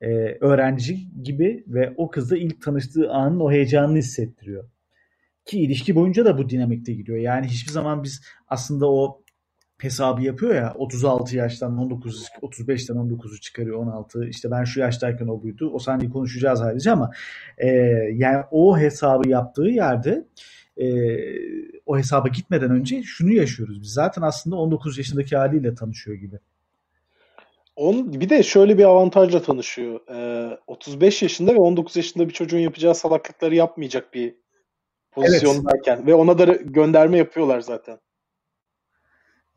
[0.01, 0.09] e,
[0.41, 4.71] öğrenci gibi ve o kızla ilk tanıştığı anın o heyecanını hissettiriyor.
[5.45, 7.19] Ki ilişki boyunca da bu dinamikte gidiyor.
[7.19, 9.23] Yani hiçbir zaman biz aslında o
[9.79, 15.43] hesabı yapıyor ya 36 yaştan 19 35'ten 19'u çıkarıyor 16 işte ben şu yaştayken o
[15.43, 17.11] buydu o sahneyi konuşacağız ayrıca ama
[17.59, 17.69] e,
[18.15, 20.25] yani o hesabı yaptığı yerde
[20.77, 20.87] e,
[21.87, 26.39] o hesaba gitmeden önce şunu yaşıyoruz biz zaten aslında 19 yaşındaki haliyle tanışıyor gibi.
[27.77, 30.01] On, bir de şöyle bir avantajla tanışıyor.
[30.11, 34.35] Ee, 35 yaşında ve 19 yaşında bir çocuğun yapacağı salaklıkları yapmayacak bir
[35.13, 36.07] pozisyondayken evet.
[36.07, 37.99] ve ona da gönderme yapıyorlar zaten.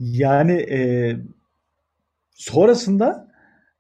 [0.02, 1.18] Yani e,
[2.32, 3.32] sonrasında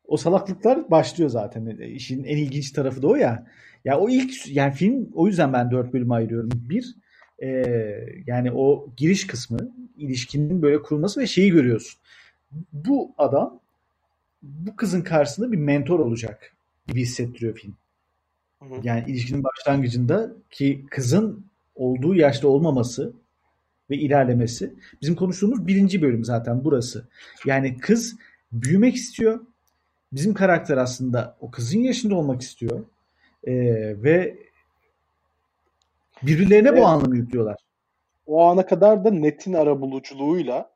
[0.07, 1.65] o salaklıklar başlıyor zaten.
[1.65, 3.47] E, işin en ilginç tarafı da o ya.
[3.85, 6.49] Ya o ilk yani film o yüzden ben dört bölüm ayırıyorum.
[6.53, 6.95] Bir
[7.43, 7.49] e,
[8.27, 11.99] yani o giriş kısmı ilişkinin böyle kurulması ve şeyi görüyorsun.
[12.73, 13.59] Bu adam
[14.41, 16.53] bu kızın karşısında bir mentor olacak
[16.87, 17.75] gibi hissettiriyor film.
[18.83, 23.13] Yani ilişkinin başlangıcında ki kızın olduğu yaşta olmaması
[23.91, 24.73] ve ilerlemesi.
[25.01, 27.07] Bizim konuştuğumuz birinci bölüm zaten burası.
[27.45, 28.15] Yani kız
[28.51, 29.39] büyümek istiyor.
[30.13, 32.85] Bizim karakter aslında o kızın yaşında olmak istiyor.
[33.43, 33.53] Ee,
[34.03, 34.37] ve
[36.23, 36.79] birbirlerine evet.
[36.79, 37.57] bu anlamı yüklüyorlar.
[38.25, 40.71] O ana kadar da Net'in arabuluculuğuyla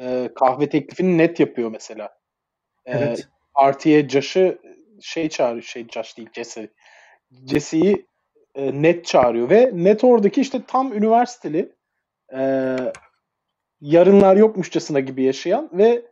[0.00, 2.18] e, kahve teklifini Net yapıyor mesela.
[2.86, 3.28] E, evet.
[3.54, 4.58] Artıya Josh'ı
[5.00, 5.62] şey çağırıyor.
[5.62, 6.68] Şey Josh değil Jesse.
[7.46, 8.06] Jesse'yi
[8.54, 11.72] e, Net çağırıyor ve Net oradaki işte tam üniversiteli
[12.34, 12.76] e,
[13.80, 16.06] yarınlar yokmuşçasına gibi yaşayan ve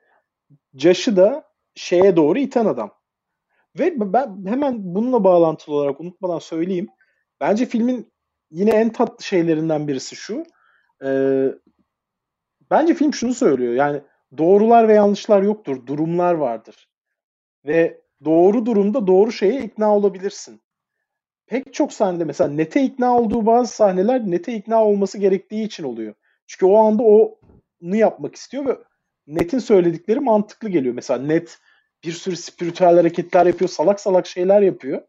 [0.74, 2.90] Josh'ı da şeye doğru iten adam.
[3.78, 6.88] Ve ben hemen bununla bağlantılı olarak unutmadan söyleyeyim.
[7.40, 8.12] Bence filmin
[8.50, 10.44] yine en tatlı şeylerinden birisi şu.
[11.04, 11.10] E,
[12.70, 13.72] bence film şunu söylüyor.
[13.74, 14.02] Yani
[14.38, 15.86] doğrular ve yanlışlar yoktur.
[15.86, 16.88] Durumlar vardır.
[17.66, 20.62] Ve doğru durumda doğru şeye ikna olabilirsin
[21.46, 26.14] pek çok sahnede mesela Net'e ikna olduğu bazı sahneler Net'e ikna olması gerektiği için oluyor.
[26.46, 28.78] Çünkü o anda onu yapmak istiyor ve
[29.26, 30.94] Net'in söyledikleri mantıklı geliyor.
[30.94, 31.58] Mesela Net
[32.04, 35.02] bir sürü spiritüel hareketler yapıyor, salak salak şeyler yapıyor.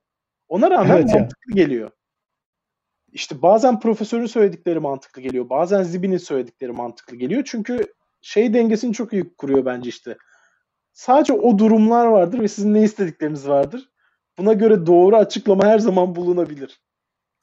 [0.47, 1.63] Ona rağmen evet mantıklı ya.
[1.63, 1.91] geliyor.
[3.11, 5.49] İşte bazen profesörün söyledikleri mantıklı geliyor.
[5.49, 7.43] Bazen Zibi'nin söyledikleri mantıklı geliyor.
[7.45, 10.17] Çünkü şey dengesini çok iyi kuruyor bence işte.
[10.93, 13.89] Sadece o durumlar vardır ve sizin ne istedikleriniz vardır.
[14.37, 16.79] Buna göre doğru açıklama her zaman bulunabilir.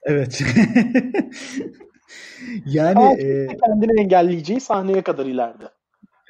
[0.02, 0.42] Evet.
[2.66, 3.46] yani e...
[3.46, 5.64] kendini engelleyeceği sahneye kadar ileride.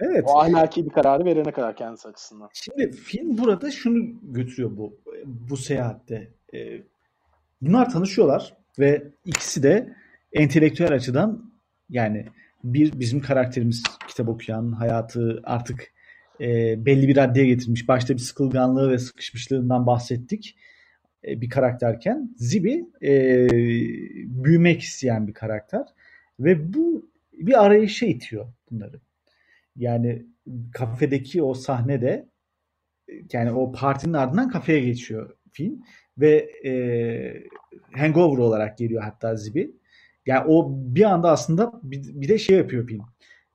[0.01, 0.25] Evet.
[0.27, 2.49] O ahlaki bir kararı verene kadar kendisi açısından.
[2.53, 6.31] Şimdi film burada şunu götürüyor bu bu seyahatte.
[6.55, 6.83] Ee,
[7.63, 9.97] bunlar tanışıyorlar ve ikisi de
[10.33, 11.53] entelektüel açıdan
[11.91, 12.27] yani
[12.65, 15.93] bir bizim karakterimiz kitap okuyan, hayatı artık
[16.41, 17.89] e, belli bir raddeye getirmiş.
[17.89, 20.57] Başta bir sıkılganlığı ve sıkışmışlığından bahsettik
[21.27, 23.49] e, bir karakterken Zibi e,
[24.45, 25.87] büyümek isteyen bir karakter
[26.41, 29.01] ve bu bir arayışa itiyor bunları.
[29.77, 30.27] Yani
[30.73, 32.29] kafedeki o sahnede
[33.33, 35.83] yani o partinin ardından kafeye geçiyor film
[36.19, 36.73] ve e,
[37.93, 39.71] Hangover olarak geliyor hatta Zibi.
[40.27, 43.03] Yani o bir anda aslında bir, bir de şey yapıyor film.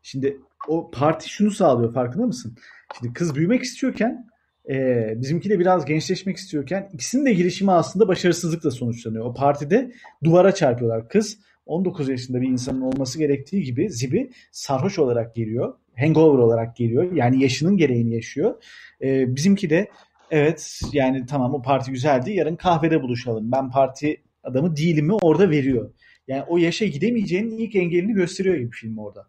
[0.02, 2.56] Şimdi o parti şunu sağlıyor farkında mısın?
[2.98, 4.28] Şimdi kız büyümek istiyorken
[4.69, 9.26] e, bizimki de biraz gençleşmek istiyorken ikisinin de girişimi aslında başarısızlıkla sonuçlanıyor.
[9.26, 9.91] O partide
[10.24, 11.10] duvara çarpıyorlar.
[11.10, 15.74] Kız 19 yaşında bir insanın olması gerektiği gibi Zibi sarhoş olarak geliyor.
[16.00, 17.12] Hangover olarak geliyor.
[17.12, 18.63] Yani yaşının gereğini yaşıyor.
[19.02, 19.89] E, bizimki de
[20.32, 23.52] evet yani tamam o parti güzeldi yarın kahvede buluşalım.
[23.52, 25.93] Ben parti adamı değilimi orada veriyor.
[26.28, 29.28] Yani o yaşa gidemeyeceğinin ilk engelini gösteriyor gibi film orada.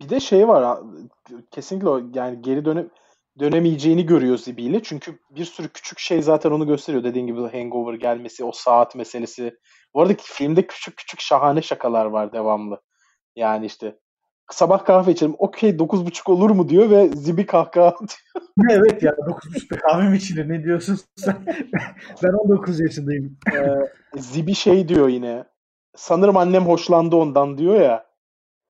[0.00, 0.78] Bir de şey var
[1.50, 2.90] kesinlikle yani geri dönüp
[3.38, 4.82] dönemeyeceğini görüyor Zibi ile.
[4.82, 7.04] Çünkü bir sürü küçük şey zaten onu gösteriyor.
[7.04, 9.58] Dediğin gibi Hangover gelmesi, o saat meselesi.
[9.94, 12.80] Bu arada filmde küçük küçük şahane şakalar var devamlı.
[13.36, 13.98] Yani işte
[14.50, 15.34] sabah kahve içelim.
[15.38, 18.46] Okey 9.30 olur mu diyor ve Zibi kahkaha atıyor.
[18.70, 21.46] evet ya 9.30'da kahve mi içilir ne diyorsun sen?
[22.22, 23.38] ben 19 yaşındayım.
[23.54, 23.66] Ee,
[24.16, 25.44] Zibi şey diyor yine.
[25.96, 28.06] Sanırım annem hoşlandı ondan diyor ya.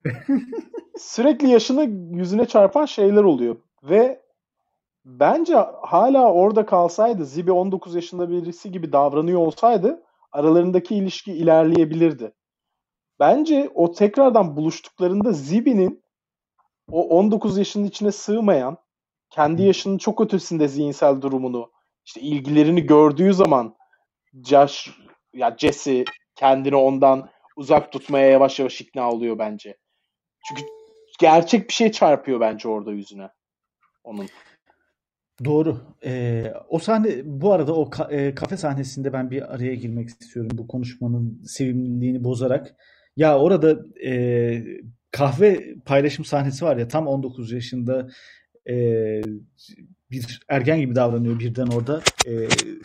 [0.99, 1.83] Sürekli yaşını
[2.17, 3.57] yüzüne çarpan şeyler oluyor.
[3.83, 4.23] Ve
[5.05, 12.33] bence hala orada kalsaydı Zibi 19 yaşında birisi gibi davranıyor olsaydı aralarındaki ilişki ilerleyebilirdi.
[13.21, 16.05] Bence o tekrardan buluştuklarında Zibi'nin
[16.91, 18.77] o 19 yaşının içine sığmayan
[19.31, 21.71] kendi yaşının çok ötesinde zihinsel durumunu
[22.05, 23.77] işte ilgilerini gördüğü zaman
[24.45, 24.91] Josh
[25.35, 26.05] ya Jesse
[26.35, 29.77] kendini ondan uzak tutmaya yavaş yavaş ikna oluyor bence.
[30.49, 30.76] Çünkü
[31.19, 33.29] gerçek bir şey çarpıyor bence orada yüzüne
[34.05, 34.27] onun.
[35.45, 35.81] Doğru.
[36.05, 40.51] Ee, o sahne bu arada o ka- e, kafe sahnesinde ben bir araya girmek istiyorum
[40.55, 42.75] bu konuşmanın sevimliliğini bozarak.
[43.17, 43.77] Ya orada
[44.07, 44.65] e,
[45.11, 48.09] kahve paylaşım sahnesi var ya tam 19 yaşında
[48.69, 48.75] e,
[50.11, 52.03] bir ergen gibi davranıyor birden orada.
[52.27, 52.33] E,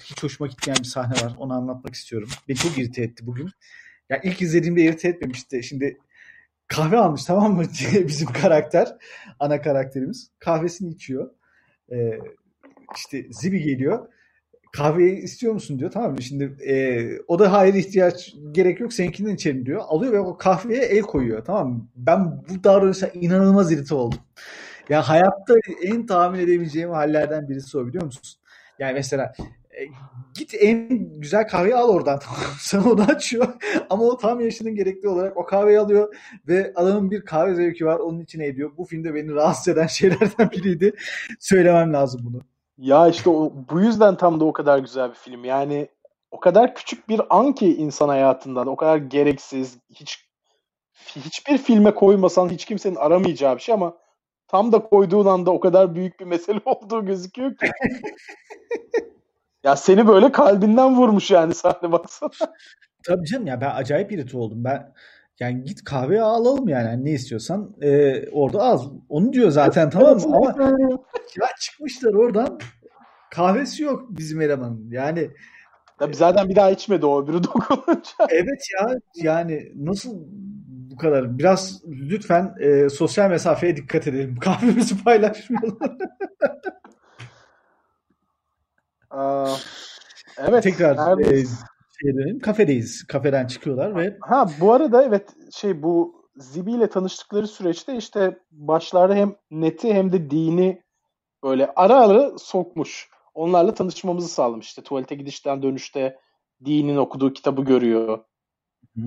[0.04, 1.36] hiç hoşuma gitmeyen bir sahne var.
[1.38, 2.30] Onu anlatmak istiyorum.
[2.48, 3.50] Beni çok irite etti bugün.
[4.10, 5.64] Ya ilk izlediğimde irite etmemişti.
[5.64, 5.98] Şimdi
[6.72, 7.64] kahve almış tamam mı
[8.08, 8.96] bizim karakter,
[9.40, 10.32] ana karakterimiz.
[10.40, 11.30] Kahvesini içiyor.
[11.92, 12.20] E,
[12.96, 14.08] işte Zibi geliyor.
[14.74, 15.92] Kahveyi istiyor musun diyor.
[15.92, 16.22] Tamam mı?
[16.22, 19.82] Şimdi e, o da hayır ihtiyaç gerek yok seninkinden içelim diyor.
[19.88, 21.46] Alıyor ve o kahveye el koyuyor.
[21.46, 21.88] Tamam mı?
[21.96, 24.20] Ben bu davranışa inanılmaz irite oldum.
[24.90, 28.42] Ya hayatta en tahmin edemeyeceğim hallerden birisi o biliyor musun?
[28.80, 29.34] Yani mesela
[29.80, 29.88] e,
[30.34, 32.20] git en güzel kahveyi al oradan.
[32.60, 33.48] Sana onu açıyor.
[33.90, 36.16] Ama o tam yaşının gerekli olarak o kahveyi alıyor
[36.48, 38.00] ve adamın bir kahve zevki var.
[38.00, 38.72] Onun içine ediyor.
[38.78, 40.94] Bu filmde beni rahatsız eden şeylerden biriydi.
[41.40, 42.42] Söylemem lazım bunu.
[42.78, 45.46] Ya işte o, bu yüzden tam da o kadar güzel bir film.
[45.46, 45.88] Yani
[46.32, 50.26] o kadar küçük bir an ki insan hayatından, o kadar gereksiz, hiç
[51.16, 53.98] hiçbir filme koymasan hiç kimsenin aramayacağı bir şey ama
[54.48, 57.72] tam da koyduğun anda o kadar büyük bir mesele olduğu gözüküyor ki.
[59.64, 62.30] Ya seni böyle kalbinden vurmuş yani sahne baksana.
[63.08, 64.64] Tabii canım ya ben acayip irite oldum.
[64.64, 64.94] Ben
[65.40, 66.88] yani git kahve alalım yani.
[66.88, 68.92] yani ne istiyorsan e, orada al.
[69.10, 70.36] Onu diyor zaten tamam mı?
[70.36, 70.70] Ama
[71.42, 72.60] ya çıkmışlar oradan
[73.32, 74.92] kahvesi yok bizim elemanın.
[74.92, 75.32] Yani
[76.02, 78.12] Tabii zaten bir daha içmedi o öbürü dokununca.
[78.30, 80.18] Evet ya yani nasıl
[80.92, 81.38] bu kadar?
[81.40, 84.36] Biraz lütfen e, sosyal mesafeye dikkat edelim.
[84.40, 85.80] Kahvemizi paylaşmayalım.
[89.12, 89.56] Aa,
[90.38, 90.64] evet.
[90.64, 91.26] Tekrar e,
[92.02, 92.40] şeye dönelim.
[92.40, 93.08] Kafedeyiz.
[93.08, 99.16] Kafeden çıkıyorlar ve Ha bu arada evet şey bu Zibi ile tanıştıkları süreçte işte başlarda
[99.16, 100.84] hem neti hem de dini
[101.44, 103.10] böyle ara ara sokmuş.
[103.34, 104.68] Onlarla tanışmamızı sağlamış.
[104.68, 106.20] İşte tuvalete gidişten dönüşte
[106.66, 108.24] dinin okuduğu kitabı görüyor.
[108.96, 109.02] Hı.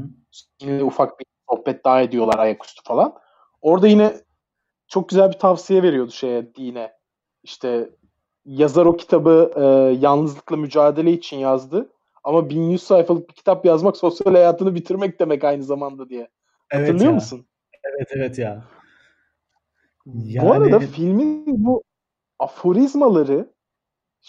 [0.60, 3.14] Yine ufak bir sohbet daha ediyorlar ayaküstü falan.
[3.60, 4.14] Orada yine
[4.88, 6.92] çok güzel bir tavsiye veriyordu şeye dine.
[7.42, 7.90] İşte
[8.44, 9.62] yazar o kitabı e,
[10.00, 11.90] yalnızlıkla mücadele için yazdı.
[12.24, 16.28] Ama 1100 sayfalık bir kitap yazmak sosyal hayatını bitirmek demek aynı zamanda diye.
[16.70, 17.14] Evet Hatırlıyor ya.
[17.14, 17.46] musun?
[17.84, 18.64] Evet evet ya.
[20.06, 20.48] Yani...
[20.48, 21.82] Bu arada filmin bu
[22.38, 23.54] aforizmaları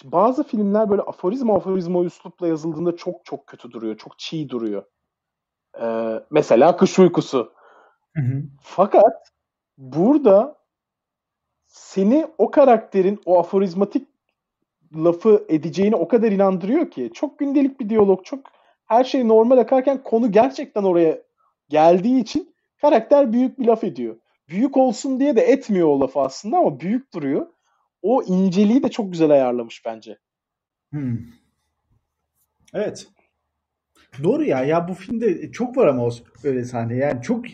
[0.04, 3.98] bazı filmler böyle aforizma aforizma üslupla yazıldığında çok çok kötü duruyor.
[3.98, 4.84] Çok çiğ duruyor.
[5.82, 7.54] Ee, mesela Kış Uykusu.
[8.16, 8.44] Hı hı.
[8.62, 9.32] Fakat
[9.78, 10.65] burada
[11.76, 14.08] seni o karakterin o aforizmatik
[14.96, 18.40] lafı edeceğini o kadar inandırıyor ki çok gündelik bir diyalog çok
[18.86, 21.22] her şey normal akarken konu gerçekten oraya
[21.70, 24.16] geldiği için karakter büyük bir laf ediyor.
[24.50, 27.48] Büyük olsun diye de etmiyor o lafı aslında ama büyük duruyor.
[28.02, 30.18] O inceliği de çok güzel ayarlamış bence.
[30.90, 31.18] Hmm.
[32.74, 33.08] Evet.
[34.24, 34.64] Doğru ya.
[34.64, 36.10] Ya bu filmde çok var ama
[36.44, 36.96] öyle sahne.
[36.96, 37.46] Yani çok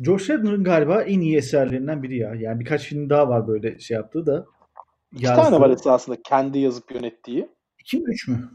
[0.00, 2.34] Josh Radnor'ın galiba en iyi eserlerinden biri ya.
[2.34, 4.46] Yani birkaç film daha var böyle şey yaptığı da.
[5.12, 5.42] İki yazdığı.
[5.42, 7.48] tane var esasında kendi yazıp yönettiği.
[7.78, 8.50] İki mi üç mü?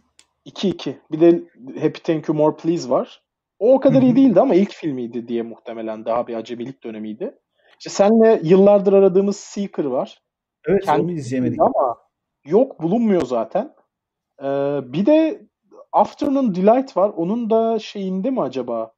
[0.45, 0.95] 2-2.
[1.11, 1.43] Bir de
[1.82, 3.22] Happy Thank You More Please var.
[3.59, 7.36] O o kadar iyi değildi ama ilk filmiydi diye muhtemelen daha bir acemilik dönemiydi.
[7.80, 10.22] İşte senle yıllardır aradığımız Seeker var.
[10.68, 11.61] Evet Kendi onu izleyemedik.
[11.61, 11.97] Ama
[12.45, 13.76] yok bulunmuyor zaten.
[14.41, 14.45] Ee,
[14.93, 15.41] bir de
[15.96, 17.10] Afternoon Delight var.
[17.16, 18.93] Onun da şeyinde mi acaba?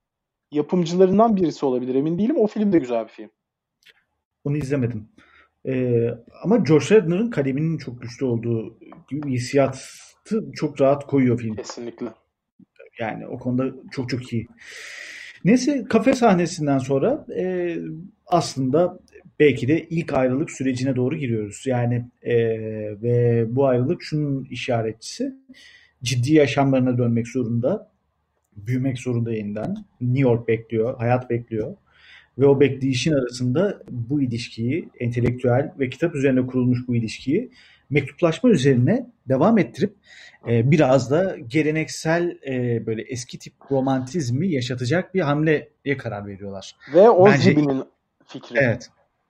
[0.51, 2.37] Yapımcılarından birisi olabilir emin değilim.
[2.37, 3.29] O film de güzel bir film.
[4.43, 5.09] Onu izlemedim.
[5.65, 6.09] Ee,
[6.43, 8.79] ama Josh Radnor'ın kaleminin çok güçlü olduğu
[9.09, 11.55] gibi hissiyatı çok rahat koyuyor film.
[11.55, 12.07] Kesinlikle.
[12.99, 14.47] Yani o konuda çok çok iyi.
[15.45, 17.75] Neyse kafe sahnesinden sonra e,
[18.27, 18.99] aslında
[19.39, 21.63] belki de ilk ayrılık sürecine doğru giriyoruz.
[21.65, 22.35] Yani e,
[23.01, 25.33] ve bu ayrılık şunun işaretçisi
[26.03, 27.91] ciddi yaşamlarına dönmek zorunda,
[28.55, 29.75] büyümek zorunda yeniden.
[30.01, 31.75] New York bekliyor, hayat bekliyor.
[32.37, 37.51] Ve o bekleyişin arasında bu ilişkiyi, entelektüel ve kitap üzerine kurulmuş bu ilişkiyi
[37.89, 39.95] mektuplaşma üzerine devam ettirip
[40.49, 46.75] e, biraz da geleneksel e, böyle eski tip romantizmi yaşatacak bir hamleye karar veriyorlar.
[46.93, 47.83] Ve o Bence- Zibi'nin
[48.27, 48.55] fikri.
[48.59, 48.89] Evet.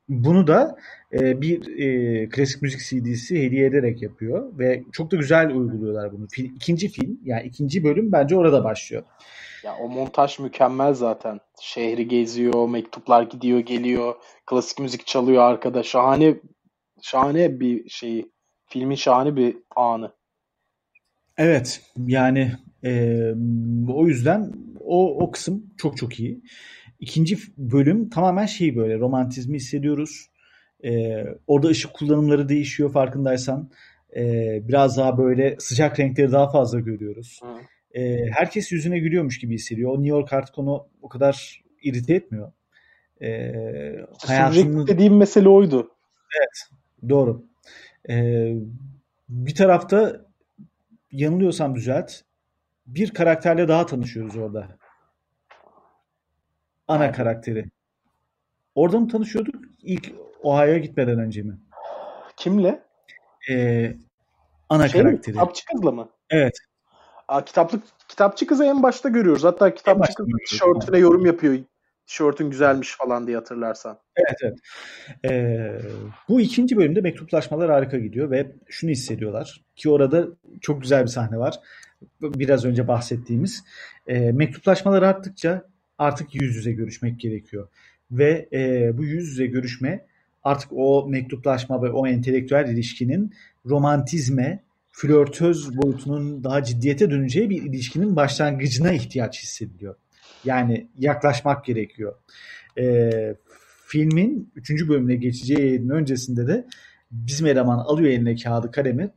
[0.10, 0.78] Bunu da
[1.14, 6.28] e, bir e, klasik müzik CD'si hediye ederek yapıyor ve çok da güzel uyguluyorlar bunu.
[6.32, 9.04] Fil, ikinci film yani ikinci bölüm bence orada başlıyor.
[9.64, 11.40] Ya o montaj mükemmel zaten.
[11.62, 15.84] Şehri geziyor, mektuplar gidiyor, geliyor, klasik müzik çalıyor arkada.
[15.84, 16.36] Şahane
[17.02, 18.32] şahane bir şeyi.
[18.66, 20.12] Filmin şahane bir anı.
[21.38, 22.52] Evet yani
[22.84, 23.22] e,
[23.90, 26.42] o yüzden o, o kısım çok çok iyi.
[27.00, 30.28] İkinci bölüm tamamen şey böyle romantizmi hissediyoruz.
[30.84, 33.70] E, orada ışık kullanımları değişiyor farkındaysan.
[34.16, 34.24] E,
[34.68, 37.40] biraz daha böyle sıcak renkleri daha fazla görüyoruz.
[37.44, 38.00] Hı.
[38.00, 39.92] E, herkes yüzüne gülüyormuş gibi hissediyor.
[39.92, 42.52] O New York artık onu o kadar irite etmiyor.
[43.22, 43.52] E,
[44.26, 45.92] hayatını dediğim mesele oydu.
[47.10, 47.46] Doğru.
[48.10, 48.54] Ee,
[49.30, 50.26] bir tarafta
[51.12, 52.14] yanılıyorsam düzelt.
[52.88, 54.77] Bir karakterle daha tanışıyoruz orada.
[56.88, 57.66] Ana karakteri.
[58.76, 59.56] Orada mı tanışıyorduk?
[59.82, 60.12] İlk
[60.42, 61.58] Ohio'ya gitmeden önce mi?
[62.38, 62.84] Kimle?
[63.50, 63.98] Ee,
[64.70, 65.08] ana Şey mi?
[65.10, 65.34] karakteri.
[65.34, 66.10] Kitapçı kızla mı?
[66.30, 66.58] Evet.
[67.28, 69.44] Aa, kitaplık kitapçı kızı en başta görüyoruz.
[69.44, 71.58] Hatta kitapçı kız tişörtüne yorum yapıyor.
[72.08, 74.00] Tişörtün güzelmiş falan diye hatırlarsan.
[74.16, 74.58] Evet evet.
[75.26, 75.80] Ee,
[76.30, 80.28] bu ikinci bölümde mektuplaşmalar harika gidiyor ve şunu hissediyorlar ki orada
[80.62, 81.60] çok güzel bir sahne var.
[82.22, 83.64] Biraz önce bahsettiğimiz.
[84.08, 85.64] Ee, mektuplaşmalar arttıkça
[85.98, 87.68] artık yüz yüze görüşmek gerekiyor.
[88.12, 90.06] Ve e, bu yüz yüze görüşme
[90.44, 93.34] artık o mektuplaşma ve o entelektüel ilişkinin
[93.66, 99.96] romantizme, flörtöz boyutunun daha ciddiyete döneceği bir ilişkinin başlangıcına ihtiyaç hissediliyor.
[100.46, 102.16] Yani yaklaşmak gerekiyor.
[102.78, 103.36] Ee,
[103.88, 104.70] filmin 3.
[104.90, 106.66] bölümüne geçeceği yayının öncesinde de
[107.12, 109.10] bizim eleman alıyor eline kağıdı kalemi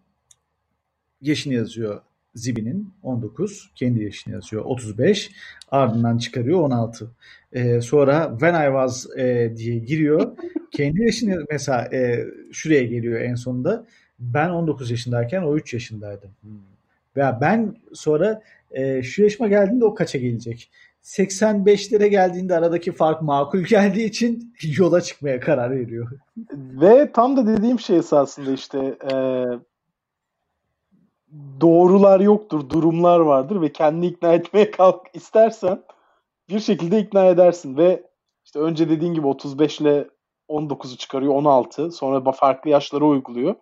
[1.20, 2.02] yaşını yazıyor
[2.34, 5.30] Zibi'nin 19 kendi yaşını yazıyor 35
[5.70, 7.10] ardından çıkarıyor 16
[7.52, 10.36] Ee, sonra when I was e, diye giriyor.
[10.70, 13.86] Kendi yaşını mesela e, şuraya geliyor en sonunda.
[14.18, 16.50] Ben 19 yaşındayken o 3 yaşındaydı Hmm.
[17.16, 20.70] veya ben sonra e, şu yaşıma geldiğinde o kaça gelecek?
[21.02, 26.10] 85'lere geldiğinde aradaki fark makul geldiği için yola çıkmaya karar veriyor.
[26.52, 28.78] Ve tam da dediğim şey esasında işte
[29.12, 29.14] e,
[31.60, 35.82] doğrular yoktur, durumlar vardır ve kendini ikna etmeye kalk istersen
[36.48, 38.02] bir şekilde ikna edersin ve
[38.44, 40.08] işte önce dediğin gibi 35 ile
[40.48, 43.54] 19'u çıkarıyor 16 sonra farklı yaşlara uyguluyor.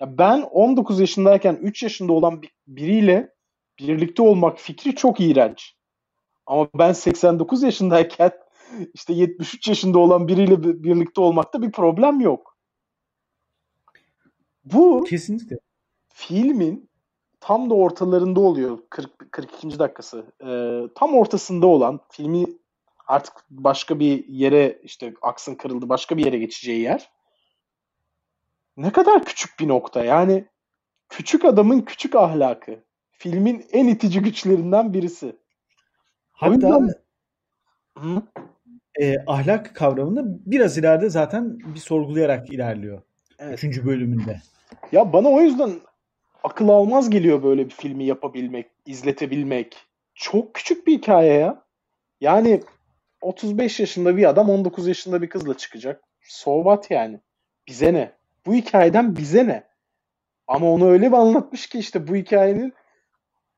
[0.00, 3.34] Ya ben 19 yaşındayken 3 yaşında olan bir- biriyle
[3.78, 5.74] birlikte olmak fikri çok iğrenç.
[6.46, 8.32] Ama ben 89 yaşındayken
[8.94, 12.56] işte 73 yaşında olan biriyle bi- birlikte olmakta bir problem yok.
[14.64, 15.58] Bu Kesinlikle.
[16.08, 16.90] filmin
[17.44, 19.78] tam da ortalarında oluyor 40 42.
[19.78, 20.24] dakikası.
[20.46, 22.44] Ee, tam ortasında olan filmi
[23.06, 27.10] artık başka bir yere işte aksın kırıldı başka bir yere geçeceği yer.
[28.76, 30.44] Ne kadar küçük bir nokta yani
[31.08, 32.84] küçük adamın küçük ahlakı.
[33.10, 35.26] Filmin en itici güçlerinden birisi.
[35.26, 35.32] O
[36.32, 36.90] Hatta yüzden-
[37.98, 38.22] Hı?
[39.00, 43.02] e, ahlak kavramını biraz ileride zaten bir sorgulayarak ilerliyor.
[43.38, 43.58] Evet.
[43.58, 44.40] Üçüncü bölümünde.
[44.92, 45.70] Ya bana o yüzden
[46.44, 49.76] akıl almaz geliyor böyle bir filmi yapabilmek, izletebilmek.
[50.14, 51.64] Çok küçük bir hikaye ya.
[52.20, 52.60] Yani
[53.20, 56.04] 35 yaşında bir adam 19 yaşında bir kızla çıkacak.
[56.20, 57.20] So what yani?
[57.68, 58.12] Bize ne?
[58.46, 59.64] Bu hikayeden bize ne?
[60.46, 62.72] Ama onu öyle bir anlatmış ki işte bu hikayenin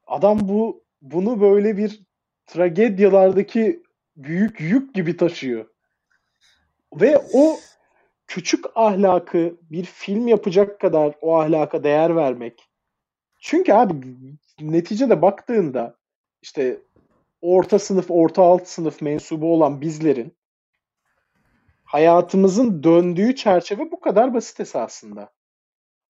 [0.06, 2.00] adam bu bunu böyle bir
[2.46, 3.82] tragedyalardaki
[4.16, 5.66] büyük yük gibi taşıyor.
[7.00, 7.56] Ve o
[8.26, 12.68] küçük ahlakı bir film yapacak kadar o ahlaka değer vermek
[13.40, 13.94] Çünkü abi
[14.60, 15.96] neticede baktığında
[16.42, 16.80] işte
[17.40, 20.36] orta sınıf, orta alt sınıf mensubu olan bizlerin
[21.84, 25.32] hayatımızın döndüğü çerçeve bu kadar basit esasında.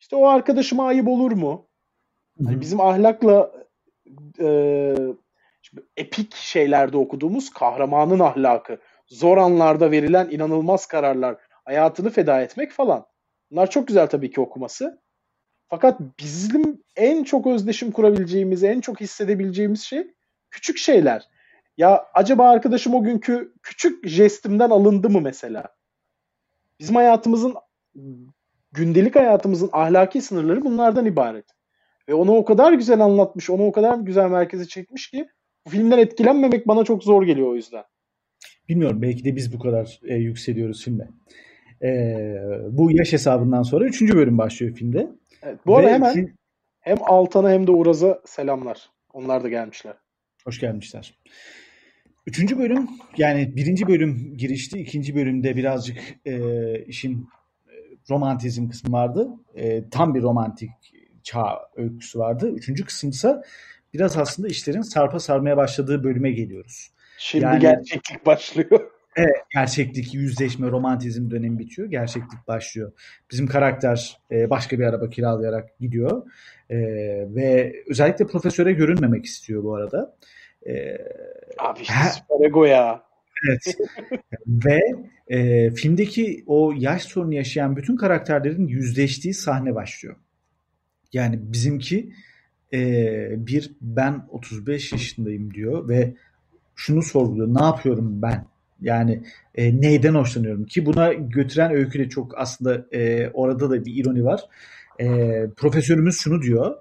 [0.01, 1.68] İşte o arkadaşıma ayıp olur mu?
[2.45, 3.53] Hani bizim ahlakla
[4.41, 4.95] e,
[5.97, 13.07] epik şeylerde okuduğumuz kahramanın ahlakı, zor anlarda verilen inanılmaz kararlar, hayatını feda etmek falan.
[13.51, 15.03] Bunlar çok güzel tabii ki okuması.
[15.69, 20.07] Fakat bizim en çok özdeşim kurabileceğimiz, en çok hissedebileceğimiz şey
[20.51, 21.29] küçük şeyler.
[21.77, 25.69] Ya acaba arkadaşım o günkü küçük jestimden alındı mı mesela?
[26.81, 27.55] Bizim hayatımızın
[28.73, 31.45] gündelik hayatımızın ahlaki sınırları bunlardan ibaret.
[32.09, 35.29] Ve onu o kadar güzel anlatmış, onu o kadar güzel merkeze çekmiş ki
[35.67, 37.85] bu filmden etkilenmemek bana çok zor geliyor o yüzden.
[38.69, 41.09] Bilmiyorum belki de biz bu kadar e, yükseliyoruz filme.
[41.83, 41.89] E,
[42.71, 45.11] bu yaş hesabından sonra üçüncü bölüm başlıyor filmde.
[45.47, 46.34] Evet, bu arada hemen film...
[46.80, 48.90] hem Altan'a hem de Uraz'a selamlar.
[49.12, 49.94] Onlar da gelmişler.
[50.44, 51.18] Hoş gelmişler.
[52.26, 54.78] Üçüncü bölüm yani birinci bölüm girişti.
[54.78, 56.38] ikinci bölümde birazcık e,
[56.84, 57.28] işin
[57.66, 57.72] e,
[58.11, 59.28] romantizm kısmı vardı.
[59.55, 60.70] E, tam bir romantik
[61.22, 62.51] çağ öyküsü vardı.
[62.51, 63.42] Üçüncü kısımsa
[63.94, 66.90] biraz aslında işlerin sarpa sarmaya başladığı bölüme geliyoruz.
[67.18, 68.90] Şimdi yani, gerçeklik başlıyor.
[69.17, 71.89] Evet, gerçeklik, yüzleşme, romantizm dönemi bitiyor.
[71.91, 72.93] Gerçeklik başlıyor.
[73.31, 76.23] Bizim karakter e, başka bir araba kiralayarak gidiyor.
[76.71, 76.77] E,
[77.35, 80.17] ve özellikle profesöre görünmemek istiyor bu arada.
[80.67, 80.99] E,
[81.59, 83.03] Abi işte süper ego ya.
[83.49, 83.77] Evet.
[84.47, 84.81] ve
[85.29, 90.17] e, filmdeki o yaş sorunu yaşayan bütün karakterlerin yüzleştiği sahne başlıyor.
[91.12, 92.12] Yani bizimki
[92.73, 96.14] e, bir ben 35 yaşındayım diyor ve
[96.75, 97.55] şunu sorguluyor.
[97.55, 98.47] Ne yapıyorum ben?
[98.81, 99.22] Yani
[99.55, 104.24] e, neyden hoşlanıyorum ki buna götüren öykü de çok aslında e, orada da bir ironi
[104.24, 104.41] var.
[105.01, 105.07] E,
[105.57, 106.77] profesörümüz şunu diyor.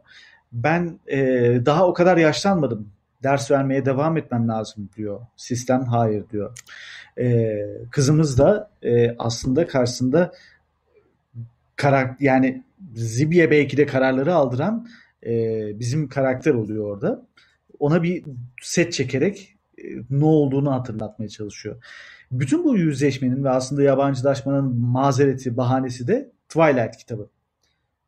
[0.51, 1.17] Ben e,
[1.65, 2.89] daha o kadar yaşlanmadım.
[3.23, 5.19] Ders vermeye devam etmem lazım diyor.
[5.35, 6.57] Sistem hayır diyor.
[7.19, 7.57] E,
[7.91, 10.31] kızımız da e, aslında karşısında
[11.75, 12.63] karakter yani
[12.95, 14.87] Zibi'ye belki de kararları aldıran
[15.25, 15.31] e,
[15.79, 17.25] bizim karakter oluyor orada.
[17.79, 18.23] Ona bir
[18.61, 19.54] set çekerek
[20.09, 21.75] ne olduğunu hatırlatmaya çalışıyor.
[22.31, 27.29] Bütün bu yüzleşmenin ve aslında yabancılaşmanın mazereti, bahanesi de Twilight kitabı.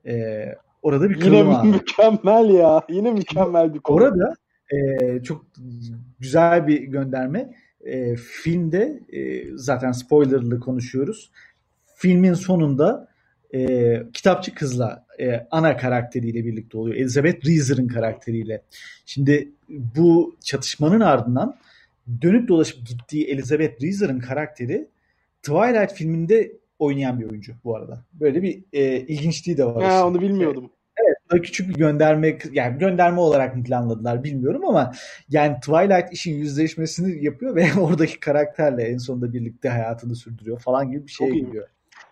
[0.06, 0.46] E,
[0.82, 1.66] orada bir Yine var.
[1.66, 2.82] mükemmel ya.
[2.90, 3.98] Yine mükemmel bir konu.
[3.98, 4.34] Orada
[4.72, 5.46] e, çok
[6.20, 7.54] güzel bir gönderme.
[7.82, 11.32] E, filmde e, zaten spoilerlı konuşuyoruz.
[11.96, 13.08] Filmin sonunda
[13.54, 16.96] e, kitapçı kızla e, ana karakteriyle birlikte oluyor.
[16.96, 18.62] Elizabeth Reeser'ın karakteriyle.
[19.06, 21.58] Şimdi bu çatışmanın ardından
[22.22, 24.88] dönüp dolaşıp gittiği Elizabeth Reeser'ın karakteri
[25.44, 28.00] Twilight filminde oynayan bir oyuncu bu arada.
[28.14, 29.84] Böyle bir e, ilginçliği de var.
[29.84, 30.72] Ha, onu bilmiyordum.
[31.32, 34.94] Evet, küçük bir gönderme yani gönderme olarak mı planladılar bilmiyorum ama
[35.30, 41.08] yani Twilight işin yüzleşmesini yapıyor ve oradaki karakterle en sonunda birlikte hayatını sürdürüyor falan gibi
[41.08, 41.68] bir şeye geliyor.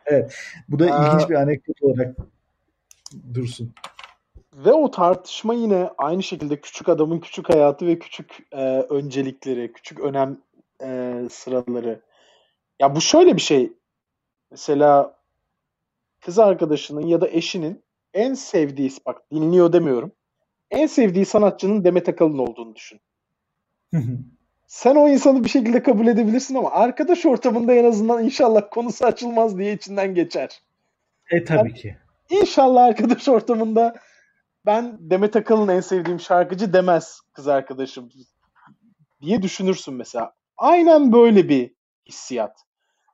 [0.11, 0.35] Evet.
[0.69, 2.15] Bu da Aa, ilginç bir anekdot olarak
[3.33, 3.73] dursun.
[4.53, 9.99] Ve o tartışma yine aynı şekilde küçük adamın küçük hayatı ve küçük e, öncelikleri, küçük
[9.99, 10.37] önem
[10.81, 12.01] e, sıraları.
[12.79, 13.73] Ya bu şöyle bir şey.
[14.51, 15.17] Mesela
[16.21, 17.83] kız arkadaşının ya da eşinin
[18.13, 20.11] en sevdiği, bak dinliyor demiyorum.
[20.71, 22.99] En sevdiği sanatçının Demet Akalın olduğunu düşün.
[24.67, 29.57] Sen o insanı bir şekilde kabul edebilirsin ama arkadaş ortamında en azından inşallah konusu açılmaz
[29.57, 30.61] diye içinden geçer.
[31.31, 31.97] E tabii yani, ki.
[32.29, 33.95] İnşallah arkadaş ortamında
[34.65, 38.09] ben Demet Akalın en sevdiğim şarkıcı demez kız arkadaşım
[39.21, 40.33] diye düşünürsün mesela.
[40.57, 41.71] Aynen böyle bir
[42.07, 42.57] hissiyat.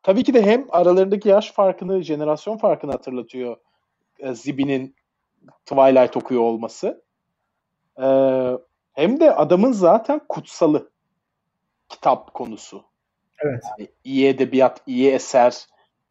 [0.04, 3.58] Tabii ki de hem aralarındaki yaş farkını, jenerasyon farkını hatırlatıyor
[4.20, 4.95] e, Zibi'nin
[5.66, 7.04] Twilight okuyor olması.
[8.02, 8.08] E,
[8.93, 10.90] hem de adamın zaten kutsalı
[11.91, 12.83] kitap konusu.
[13.39, 13.63] Evet.
[13.79, 15.65] Yani iyi edebiyat, iyi eser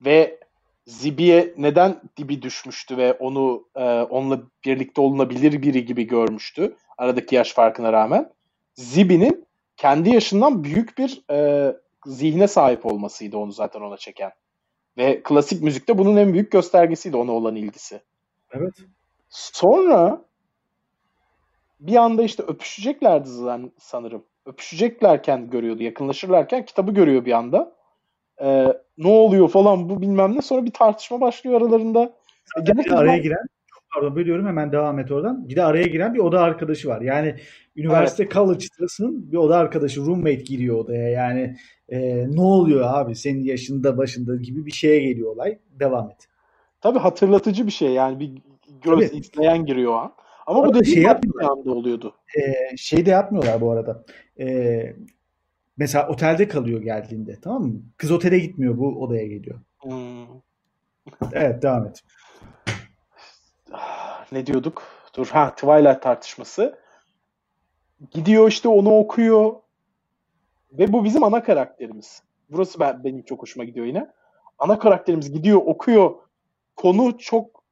[0.04, 0.40] ve
[0.86, 7.52] Zibi'ye neden dibi düşmüştü ve onu e, onunla birlikte olunabilir biri gibi görmüştü aradaki yaş
[7.52, 8.32] farkına rağmen.
[8.74, 11.72] Zibi'nin kendi yaşından büyük bir e,
[12.06, 14.32] zihne sahip olmasıydı onu zaten ona çeken.
[14.96, 18.00] Ve klasik müzikte bunun en büyük göstergesiydi ona olan ilgisi.
[18.52, 18.74] Evet.
[19.28, 20.24] Sonra
[21.80, 23.28] bir anda işte öpüşeceklerdi
[23.78, 24.24] sanırım.
[24.46, 27.76] Öpüşeceklerken görüyordu, yakınlaşırlarken kitabı görüyor bir anda.
[28.42, 28.66] Ee,
[28.98, 30.42] ne oluyor falan bu bilmem ne.
[30.42, 32.12] Sonra bir tartışma başlıyor aralarında.
[32.64, 33.46] Gerçekten araya giren
[33.94, 35.48] pardon bölüyorum hemen devam et oradan.
[35.48, 37.00] Bir de araya giren bir oda arkadaşı var.
[37.00, 37.36] Yani
[37.76, 38.32] üniversite evet.
[38.32, 41.08] college'dasın bir oda arkadaşı roommate giriyor odaya.
[41.08, 41.56] Yani
[41.88, 45.58] e, ne oluyor abi senin yaşında başında gibi bir şeye geliyor olay.
[45.70, 46.28] Devam et.
[46.80, 48.32] Tabii hatırlatıcı bir şey yani bir
[48.82, 49.18] göz Tabii.
[49.18, 50.12] izleyen giriyor o an.
[50.50, 51.50] Ama bu da şey yapmıyorlar.
[51.50, 52.14] anda oluyordu.
[52.38, 54.04] Ee, şey de yapmıyorlar bu arada.
[54.40, 54.96] Ee,
[55.76, 57.82] mesela otelde kalıyor geldiğinde tamam mı?
[57.96, 59.60] Kız otele gitmiyor bu odaya geliyor.
[59.82, 60.26] Hmm.
[61.32, 62.00] Evet devam et.
[63.72, 64.82] Ah, Ne diyorduk?
[65.16, 66.78] Dur ha Twilight tartışması.
[68.10, 69.52] Gidiyor işte onu okuyor.
[70.72, 72.22] Ve bu bizim ana karakterimiz.
[72.50, 74.10] Burası ben, benim çok hoşuma gidiyor yine.
[74.58, 76.14] Ana karakterimiz gidiyor okuyor.
[76.76, 77.64] Konu çok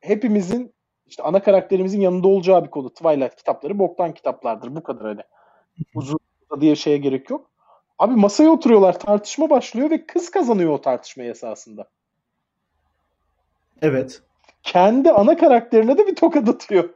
[0.00, 0.72] hepimizin
[1.12, 2.90] işte ana karakterimizin yanında olacağı bir konu.
[2.90, 4.76] Twilight kitapları boktan kitaplardır.
[4.76, 5.20] Bu kadar hani.
[5.94, 6.18] Uzun
[6.60, 7.50] diye şeye gerek yok.
[7.98, 11.88] Abi masaya oturuyorlar tartışma başlıyor ve kız kazanıyor o tartışmayı esasında.
[13.82, 14.22] Evet.
[14.62, 16.90] Kendi ana karakterine de bir tokat atıyor.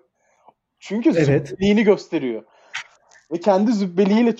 [0.78, 1.48] Çünkü Evet.
[1.48, 2.42] zübbeliğini gösteriyor.
[3.32, 4.34] Ve kendi zübbeliğiyle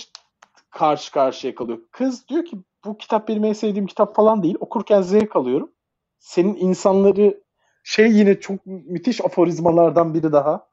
[0.70, 1.78] karşı karşıya kalıyor.
[1.90, 4.56] Kız diyor ki bu kitap benim en sevdiğim kitap falan değil.
[4.60, 5.70] Okurken zevk alıyorum.
[6.18, 7.45] Senin insanları
[7.86, 10.66] şey yine çok müthiş aforizmalardan biri daha.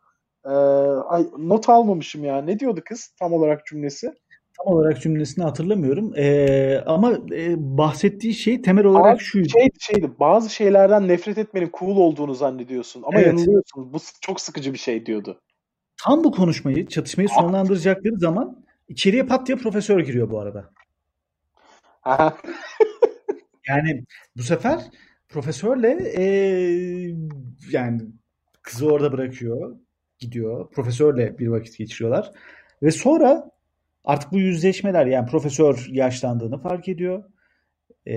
[0.46, 0.50] Ee,
[1.08, 2.42] ay, not almamışım ya.
[2.42, 4.14] Ne diyordu kız tam olarak cümlesi?
[4.58, 6.14] Tam olarak cümlesini hatırlamıyorum.
[6.18, 9.50] Ee, ama e, bahsettiği şey temel olarak Abi, şuydu.
[9.50, 13.04] Şeydi, şeydi bazı şeylerden nefret etmenin cool olduğunu zannediyorsun.
[13.06, 13.28] Ama Evet.
[13.28, 13.94] yanılıyorsun.
[13.94, 15.42] Bu çok sıkıcı bir şey diyordu.
[16.04, 20.70] Tam bu konuşmayı, çatışmayı sonlandıracakları zaman içeriye pat diye profesör giriyor bu arada.
[23.68, 24.04] Yani
[24.38, 24.80] bu sefer
[25.34, 26.26] profesörle e,
[27.72, 28.02] yani
[28.62, 29.76] kızı orada bırakıyor,
[30.20, 30.72] gidiyor.
[30.72, 32.32] Profesörle bir vakit geçiriyorlar.
[32.84, 33.52] Ve sonra
[34.04, 37.24] artık bu yüzleşmeler yani profesör yaşlandığını fark ediyor.
[38.08, 38.16] E,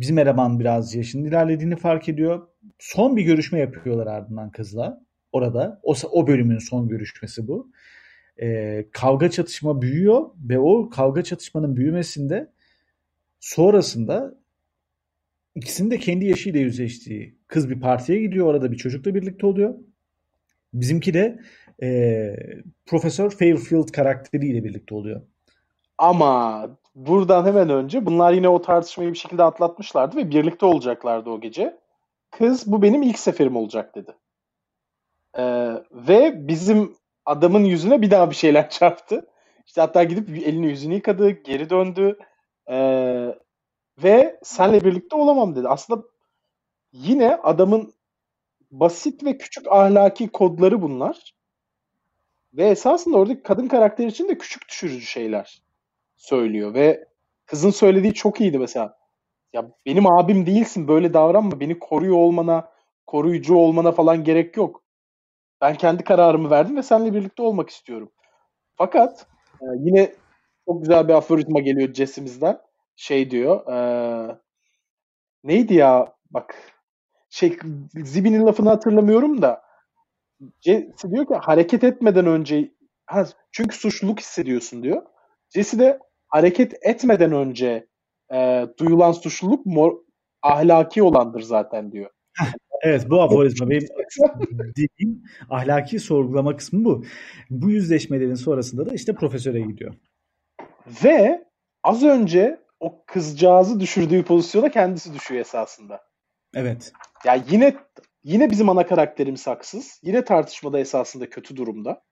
[0.00, 2.48] bizim eleman biraz yaşının ilerlediğini fark ediyor.
[2.78, 5.00] Son bir görüşme yapıyorlar ardından kızla.
[5.32, 5.80] Orada.
[5.82, 7.70] O, o bölümün son görüşmesi bu.
[8.42, 12.52] E, kavga çatışma büyüyor ve o kavga çatışmanın büyümesinde
[13.40, 14.38] sonrasında
[15.58, 18.46] ikisinin de kendi yaşıyla yüzleştiği kız bir partiye gidiyor.
[18.46, 19.74] Orada bir çocukla birlikte oluyor.
[20.74, 21.40] Bizimki de
[21.82, 21.88] e,
[22.86, 25.22] Profesör Fairfield karakteriyle birlikte oluyor.
[25.98, 31.40] Ama buradan hemen önce bunlar yine o tartışmayı bir şekilde atlatmışlardı ve birlikte olacaklardı o
[31.40, 31.78] gece.
[32.30, 34.12] Kız bu benim ilk seferim olacak dedi.
[35.38, 36.96] Ee, ve bizim
[37.26, 39.26] adamın yüzüne bir daha bir şeyler çarptı.
[39.66, 42.18] İşte hatta gidip elini yüzünü yıkadı, geri döndü.
[42.70, 43.34] Ee,
[44.02, 45.68] ve senle birlikte olamam dedi.
[45.68, 46.02] Aslında
[46.92, 47.94] yine adamın
[48.70, 51.34] basit ve küçük ahlaki kodları bunlar.
[52.54, 55.62] Ve esasında oradaki kadın karakter için de küçük düşürücü şeyler
[56.16, 57.08] söylüyor ve
[57.46, 58.98] kızın söylediği çok iyiydi mesela.
[59.52, 61.60] Ya benim abim değilsin böyle davranma.
[61.60, 62.68] Beni koruyor olmana,
[63.06, 64.82] koruyucu olmana falan gerek yok.
[65.60, 68.10] Ben kendi kararımı verdim ve seninle birlikte olmak istiyorum.
[68.76, 69.26] Fakat
[69.62, 70.14] e, yine
[70.68, 72.58] çok güzel bir aforizma geliyor Jesse'mizden.
[72.98, 73.66] Şey diyor.
[73.72, 74.38] e,
[75.44, 76.14] neydi ya?
[76.30, 76.54] Bak
[77.30, 77.58] şey
[77.94, 79.62] Zibi'nin lafını hatırlamıyorum da
[80.60, 82.74] Jesse diyor ki hareket etmeden önce
[83.06, 85.02] ha, çünkü suçluluk hissediyorsun diyor.
[85.54, 87.86] Jesse de hareket etmeden önce
[88.34, 89.96] e, duyulan suçluluk mor,
[90.42, 92.10] ahlaki olandır zaten diyor.
[92.82, 93.88] Evet bu aforizma benim
[94.76, 97.04] dediğim ahlaki sorgulama kısmı bu.
[97.50, 99.94] Bu yüzleşmelerin sonrasında da işte profesöre gidiyor.
[101.04, 101.44] Ve
[101.84, 106.02] az önce o kızcağızı düşürdüğü pozisyona kendisi düşüyor esasında.
[106.54, 106.92] Evet.
[107.24, 107.76] Ya yine
[108.24, 110.00] yine bizim ana karakterimiz haksız.
[110.02, 112.02] Yine tartışmada esasında kötü durumda.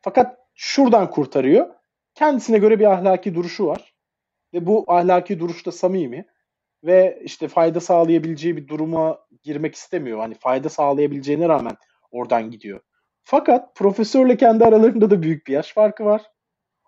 [0.00, 1.66] Fakat şuradan kurtarıyor.
[2.14, 3.94] Kendisine göre bir ahlaki duruşu var.
[4.54, 6.26] Ve bu ahlaki duruşta samimi.
[6.84, 10.18] Ve işte fayda sağlayabileceği bir duruma girmek istemiyor.
[10.18, 11.76] Hani fayda sağlayabileceğine rağmen
[12.10, 12.80] oradan gidiyor.
[13.22, 16.22] Fakat profesörle kendi aralarında da büyük bir yaş farkı var.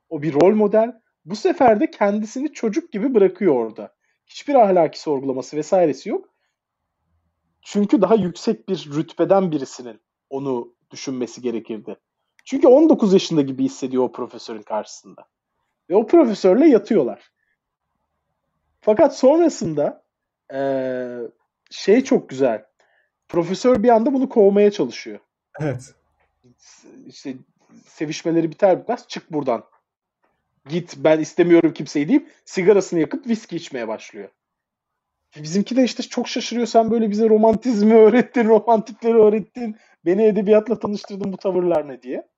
[0.08, 0.92] O bir rol model.
[1.26, 3.94] Bu sefer de kendisini çocuk gibi bırakıyor orada.
[4.26, 6.28] Hiçbir ahlaki sorgulaması vesairesi yok.
[7.62, 10.00] Çünkü daha yüksek bir rütbeden birisinin
[10.30, 11.96] onu düşünmesi gerekirdi.
[12.44, 15.24] Çünkü 19 yaşında gibi hissediyor o profesörün karşısında.
[15.90, 17.32] Ve o profesörle yatıyorlar.
[18.80, 20.04] Fakat sonrasında
[20.52, 21.18] eee,
[21.70, 22.64] şey çok güzel.
[23.28, 25.18] Profesör bir anda bunu kovmaya çalışıyor.
[25.60, 25.94] Evet.
[27.06, 27.34] İşte
[27.86, 29.64] sevişmeleri biter bitmez çık buradan.
[30.68, 34.28] Git ben istemiyorum kimseyi deyip sigarasını yakıp viski içmeye başlıyor.
[35.36, 36.66] Bizimki de işte çok şaşırıyor.
[36.66, 39.76] Sen böyle bize romantizmi öğrettin, romantikleri öğrettin.
[40.04, 42.28] Beni edebiyatla tanıştırdın bu tavırlar ne diye.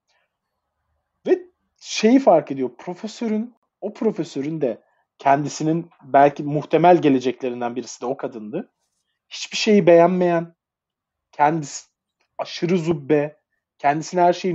[1.26, 1.38] Ve
[1.80, 2.70] şeyi fark ediyor.
[2.78, 4.82] Profesörün, o profesörün de
[5.18, 8.72] kendisinin belki muhtemel geleceklerinden birisi de o kadındı.
[9.28, 10.54] Hiçbir şeyi beğenmeyen,
[11.32, 11.86] kendisi
[12.38, 13.40] aşırı zubbe,
[13.78, 14.46] kendisine her şeyin